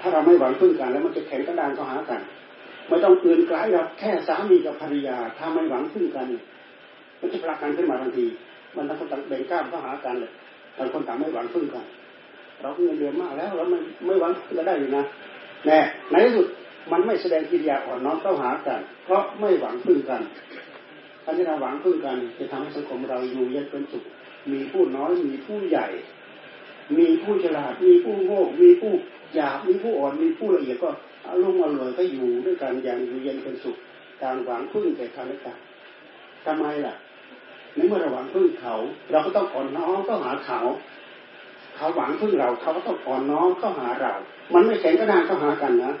[0.00, 2.20] ถ้าเราไม่หวังพึ่งกัน แล้วมันจะแข็งกระด้างเข้าหากัน
[2.88, 6.26] ไม่ต้องอื่นไกลหรอกแค่สามีกับภรรยา ถ้าไม่หวังพึ่งกัน
[7.20, 8.26] มันจะปรักกันขึ้นมาทันที
[8.76, 10.32] มันต้องต่างแบ่งก้ามเข้าหากันเลย
[10.76, 11.84] ต่างคนต่างไม่หวังพึ่งกัน
[12.60, 15.04] เราเงินเดือนมากแล้วเราไม่ไม่หวังจะได้อยู่นะ
[15.66, 15.78] แน่
[16.10, 16.46] ในที่สุด
[16.92, 20.22] มันไม่แสดงกิริยาอ่อนน้อมเข้าหากัน เพราะไม่หวังพึ่งกัน
[21.24, 24.04] ถ้าที่เราหวังพึ่งกันจะทำให้สังคมเราอยู่เย็นเป็นสุข
[24.52, 25.86] มีผู้น้อยมีผู้ใหญ่
[26.98, 28.92] มีผู้ฉลาด มีผู้โง่มีผู้
[29.34, 30.90] หยาบมีผู้อ่อนมีผู้ละเอียดก็
[31.28, 33.76] อารมณ์อร่อยก็อยู่ด้วยกันอย่างอยู่เย็นเป็นสุข
[34.22, 35.56] การหวังพึ่งแต่กันและกัน
[36.44, 36.94] ทำไมล่ะ
[37.74, 38.74] ในเมื่อเราหวังพึ่งเขา
[39.10, 40.60] เราก็ต้องอ่อนน้อมเข้าหาเขา
[41.76, 44.12] เขาหวังพึ่งเราเขาก็ต้องอ่อนน้อมเข้าหาเรา
[44.54, 45.92] มันไม่แข็งกระด้างเข้าหากันนะ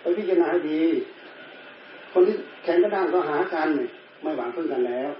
[0.00, 0.82] ไปพิจารณาให้ดี
[2.12, 3.68] คนที่แข็งกระด้างเข้าหากัน
[4.22, 5.10] ไม่หวังพึ่งกันแล้ว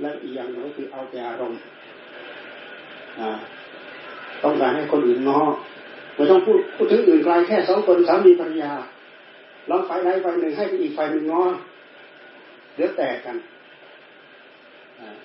[0.00, 1.60] และอีกอย่างก็คือเอาแต่อารมณ์
[4.42, 5.40] ต้องการให้คนอื่นง้อ
[6.14, 8.72] ไม่ต้องพูดพูดถึงอื่นไกลแค่สองคนสามีภรรยา
[9.70, 11.44] ลองไฟใดไฟหนึ่งให้อีกไฟหนึ่งง้อ
[12.74, 13.36] เดือดแตกกัน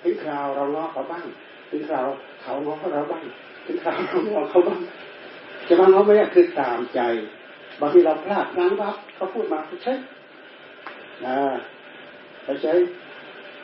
[0.02, 1.24] ถึงคราวเราง้อเขาบ้าง
[1.70, 2.06] ถึงคราว
[2.42, 3.24] เขาง้อเราบ้าง
[3.66, 4.80] ถึงคราวเราง้อเขาบ้าง
[5.68, 7.00] จะมาง้อไม่ได้คือตามใจ
[7.80, 9.92] บางทีเราพลาดน้ำรับเขาพูดมาใช้
[12.42, 12.72] เขาใช้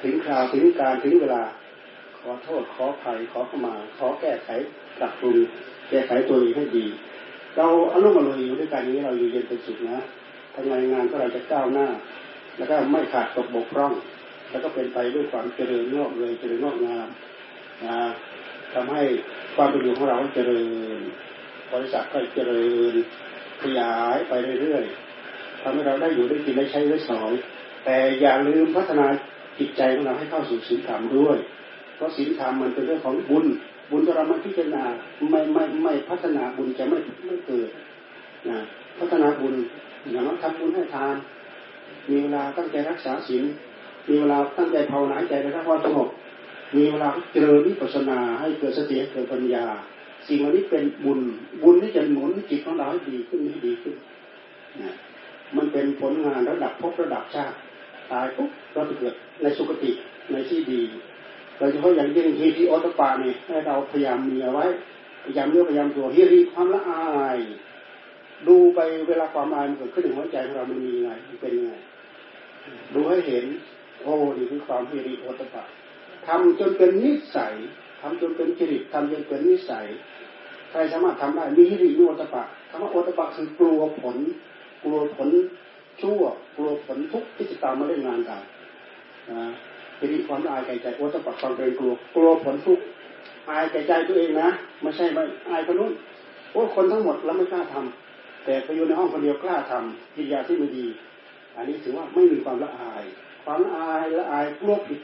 [0.03, 1.43] ถึงคราวถึงการถึงเวลา
[2.19, 4.49] ขอโทษขออภัยขอขมา ขอแก้ไข
[4.99, 5.37] ปรับปรุง
[5.91, 6.87] แก้ไขตัวเองให้ดี
[7.57, 9.99] เราอารมณ์อร่อยอยู่ด้วยกันนี้เราอยู่เย็นเป็นสุขนะ
[10.55, 11.87] ทำงานงานก็เราจะก้าวหน้า
[12.57, 13.93] แล้วก็ไม่ขาดตกบกพร่อง
[14.51, 17.09] แล้วก็เป็นไปด้วยความเจริญงอกเลยเจริญงอกงาม
[17.87, 17.99] นะ
[18.75, 19.03] ทำให้
[19.57, 20.59] ความเป็นอยู่ของเราเจริ
[20.99, 21.01] ญ
[21.73, 22.63] บริษัทก็เจริ
[22.93, 22.95] ญ
[23.63, 27.33] ขยายไปเรื่อยๆทำให้เราได้อยู่ได้กินได้ใช้ได้สอน
[27.85, 29.07] แต่อย่าลืมพัฒนา
[29.59, 31.39] จิตใจของเราให้เข้าสู่ศีลธรรมด้วย
[31.97, 33.47] เพราะศีลธรรมมันเป็นเรื่องของบุญ
[33.91, 34.85] บุญถ้าเราไม่พิจารณา
[35.31, 37.69] ไม่ไม่ไม่พัฒนาบุญจะไม่ไม่เกิด
[38.49, 38.59] นะ
[38.99, 39.55] พัฒนาบุญ
[40.11, 41.17] อย่างนั้นทำบุญให้ทาน
[42.09, 43.45] มีเวลาตั้งใจรักษาศีล
[44.09, 46.09] มีเวลาตั้งใจภาวนาใจในพระความสงบ
[46.77, 49.65] มีเวลาเจริญวิปัสสนาให้เกิดสติเกิดปัญญา
[50.27, 51.21] สิ่งเหล่านี้เป็นบุญ
[51.63, 53.95] บุญที่จะหนุนจิตของเราให้ดีขึ้นให้ดีขึ้น
[54.81, 54.95] นะ
[55.57, 57.57] มันเป็นผลงานระดับภพระดับชาติ
[58.13, 59.91] ตายปุ๊บเราจะเกิดในสุคติ
[60.33, 60.81] ในที่ดี
[61.59, 64.67] โดยเฉพาะอย่างยิ่งฮีริโอตปาเนี่ยให้เราพยายามมีเอาไว้
[65.25, 67.39] พยายามเลือกพยายามตัวฮีริความละอาย
[68.49, 71.75] ดูไปเวลาความอายมันเกิดขึ้นในหัวใจของเรามันมีไงมันเป็นยังไง
[72.95, 73.45] ดูให้เห็น
[74.03, 75.63] โอ้นี่คือความฮีริโอตปา
[76.27, 77.55] ทำจนเป็นนิสัย
[78.01, 79.87] ทำจนเป็นจริตทำจนเป็นนิสัย
[80.71, 84.17] ใครสามารถทำได้มีฮิริโอตปะคำว่าโอตปะคือกลัวผล
[84.83, 85.29] กลัวผล
[86.03, 86.23] ชั่ว
[86.57, 88.41] กลัวผลทุกข์ที่จะตามมาเล่นงานกัน
[89.31, 89.49] นะ
[89.99, 92.85] ทีนี้ความอายใจใจโอตปักความเป็นกลัวกลัวผลทุกข์
[93.51, 94.49] อายใจใจตัวเองนะ
[94.83, 95.93] ไม่ใช่ไม่อายคนนู้น
[96.53, 100.87] โอ้คนทั้งหมดเราไม่กล้าทำแต่ไปอยู่ในห้องคนเดียวกล้าทำกิริยาที่ไม่ดี
[101.57, 103.05] อันนี้ถือว่าไม่มีความละอาย
[103.45, 105.01] ความละอายละอายกลัวผิด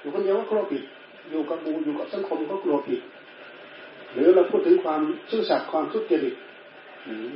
[0.00, 0.82] อยู่คนเดียวก็กลัวผิด
[1.30, 3.00] อยู่กับบูอยู่กับสังคมก็กลัวผิด
[4.12, 6.34] หรือเราพูดถึงความซื่อสัตย์ความสุจริต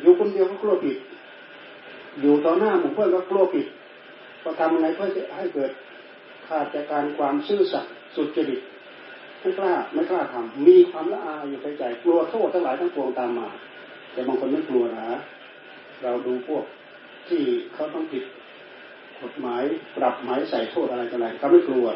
[0.00, 0.96] อยู่คนเดียวก็กลัวผิด
[2.20, 3.66] อยู่ต่อหน้าหมู่เพื่อนก็กลัวผิด
[4.42, 5.70] ก็ทำยังไงเพื่อจะให้เกิด
[6.46, 8.60] ขาดจากการความซื่อสัตย์สุจริต
[9.40, 13.48] ไม่กล้าไม่กล้าทำมีความละอายอยู่ในใจกลัวโทษทั้งหลายทั้งปวงตามมา
[14.12, 15.18] แต่บางคนไม่กลัวนะ
[16.02, 16.64] เราดูพวก
[17.28, 17.42] ที่
[17.74, 18.24] เขาต้องผิด
[19.22, 19.62] กฎหมาย
[19.96, 21.86] ปรับหมายใส่โทษอะไรกันอะไรเขาไม่กลัว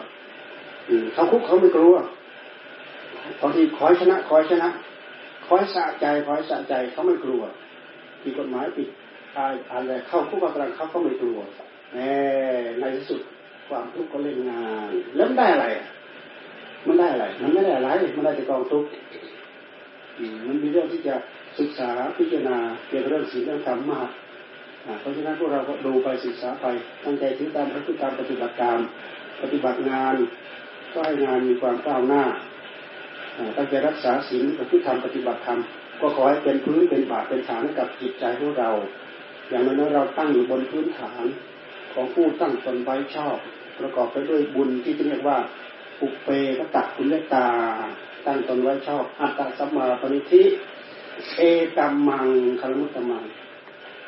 [1.15, 1.95] เขาคุกเขาไม่กลัว
[3.41, 4.69] บางทีคอยชนะคอยชนะ
[5.49, 7.43] คอยสะใจคอยสะใจเขาไม่กลัว
[8.23, 8.89] ผิดกฎหมายผิด
[9.73, 11.39] อะไรเข้าคุกอะไรเขาก็ไม่กลัว
[11.93, 11.99] แหม
[12.81, 13.21] ในที่สุด
[13.69, 15.67] ความทุกข์ก็เล่นงานแล้วได้อะไร
[16.87, 18.89] มันได้อะไร มันไม่ได้อะไร มันได้แต่กองทุกข์
[20.47, 21.15] มันมีเรื่องที่จะ
[21.59, 22.57] ศึกษาพิจารณา
[22.89, 24.09] เกี่ยวกับเรื่องศีลเรื่องธรรมมาก
[25.01, 26.67] เพราะฉะนั้นพวกเราก็ดูไปศึกษาไป
[27.05, 28.79] ตั้งใจถือตามพฤติกรรมปฏิบัติการ
[29.43, 30.15] ปฏิบัติงาน
[30.93, 32.25] ก็ให้งานมีความก้าวหน้า
[33.57, 35.59] ตั้งใจรักษาศีลปฏิธรรมปฏิบัติธรรม
[36.01, 38.71] ก็ขอให้เป็นพื้นเป็นบาทเป็นฐานให้กับจิตใจของเรา
[39.49, 41.25] อย่างน้อยเราตั้งอยู่บนพื้นฐาน
[41.93, 43.37] ของผู้ตั้งตนไว้ชอบ
[43.79, 45.39] ประกอบไปด้วยบุญที่เรียกว่า
[46.01, 46.29] อุเป
[46.59, 47.47] กตัคุณเลตา
[48.27, 50.43] ตั้งตนไว้ชอบ อัตตสัมมาปณิธิ
[51.37, 51.41] เอ
[51.79, 52.29] ตัมมัง
[52.61, 53.25] คารมุตตมัง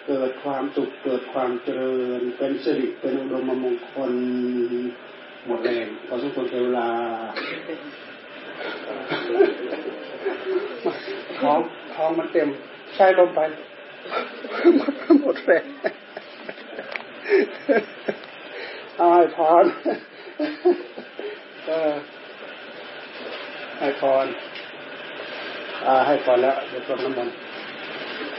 [0.06, 4.12] เกิดความสุขเกิดความเจริญ เป็นสิริเป็นอุดมมงคล
[5.46, 6.88] หมดแรงพอสมควรเวลา
[11.40, 11.58] ท้อง
[11.94, 12.48] ท้องมันเต็ม
[12.94, 13.40] ใช้ลมไป
[15.20, 15.64] หมดแรง
[18.96, 19.64] เอาให้พร
[23.80, 24.26] ให้พร
[26.06, 27.28] ให้พรแล้วเดี๋ยวกรน้ำมัน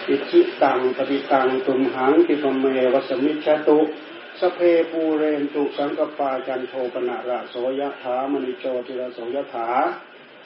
[0.10, 3.80] อิชิตังปฏิตังตุมหังติปเมวัสมิชตุ
[4.40, 4.60] สเพ
[4.92, 9.68] ปูเรนตุสังกปาจันโทปนะระโสยถามณิโจติระโสยถา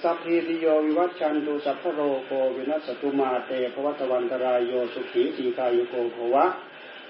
[0.04, 6.46] สัพพิติโยวิวัชชันตุสัพพโรโกวินัสตุมาเตภวัตวันตรายโยสุขีตีกายโกภวะ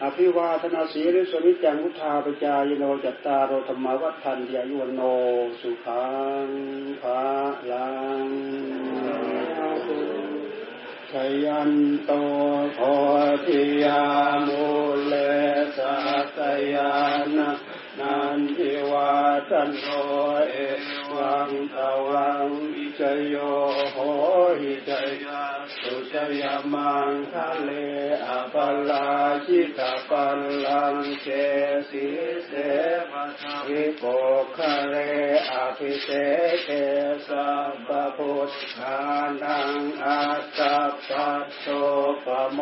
[0.04, 5.02] อภิวาทนาสีริสวิจังุทาปจายโนจัตตารโรธรรมวัฏทันยายุวโน
[5.60, 6.08] สุขั
[6.48, 6.50] ง
[7.02, 7.22] ภา
[7.72, 7.94] ลั
[8.26, 8.28] ง
[11.12, 11.14] ช
[11.46, 11.74] ยัน
[12.06, 12.12] โต
[12.74, 12.80] โพ
[13.46, 14.04] ธิยา
[14.48, 14.64] มุ
[15.06, 15.14] เล
[15.78, 15.96] สั
[16.38, 16.40] ต
[16.74, 16.94] ยา
[17.36, 17.52] นะ
[18.00, 19.12] นันทิวา
[19.50, 19.88] จันโต
[20.50, 20.56] เอ
[21.16, 21.78] วังต
[22.08, 22.48] วัง
[23.00, 23.36] จโย
[23.92, 23.98] โห
[24.60, 24.92] หิจ
[25.24, 25.44] ยา
[25.80, 26.44] สุจย
[26.74, 27.70] มังคะเล
[28.28, 28.56] อป
[28.90, 29.08] ลา
[29.46, 31.28] ชิตาปัลลังเจ
[31.90, 32.08] สี
[32.46, 32.52] เส
[33.68, 34.06] วิโก
[34.58, 34.96] คะเล
[35.52, 36.10] อภิเส
[36.66, 36.70] เก
[37.28, 37.50] สั
[37.88, 39.00] พพุทธา
[39.42, 39.72] นัง
[40.04, 40.60] อัตต
[41.08, 41.66] ปัสโส
[42.26, 42.60] ปโม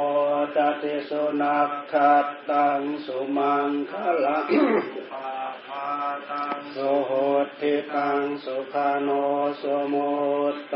[0.55, 4.47] ตติสุนักขัดตังสุมังคะลัง
[6.75, 7.11] สโห
[7.59, 9.09] ติตังสุขาโน
[9.61, 9.63] ส
[9.93, 10.13] มุ
[10.53, 10.75] ตโต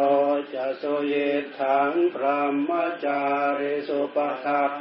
[0.54, 2.70] จะสุยิทังพระม
[3.06, 3.22] จา
[3.60, 4.72] ริสุปทัก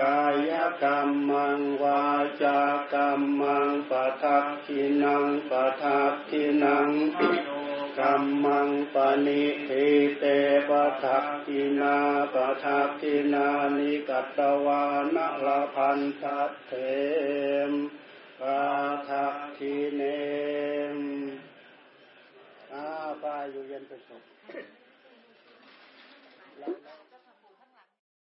[0.00, 0.52] กาย
[0.82, 2.04] กรรมังวา
[2.42, 2.60] จา
[2.94, 5.52] กรรมังปทักขินังป
[5.82, 6.90] ทักขินัง
[7.98, 10.24] กรรมังปณิทิเต
[10.68, 10.70] ป
[11.02, 11.96] ทักขินา
[12.34, 16.72] ปทักขินานิกัตตวานะละพันทัตเถ
[17.70, 17.72] ม
[18.42, 18.64] ปา
[19.08, 20.02] ทักทีเน
[20.96, 20.98] ม
[22.72, 22.86] อา
[23.22, 24.22] ปาอยู่เย็นเป็นสุข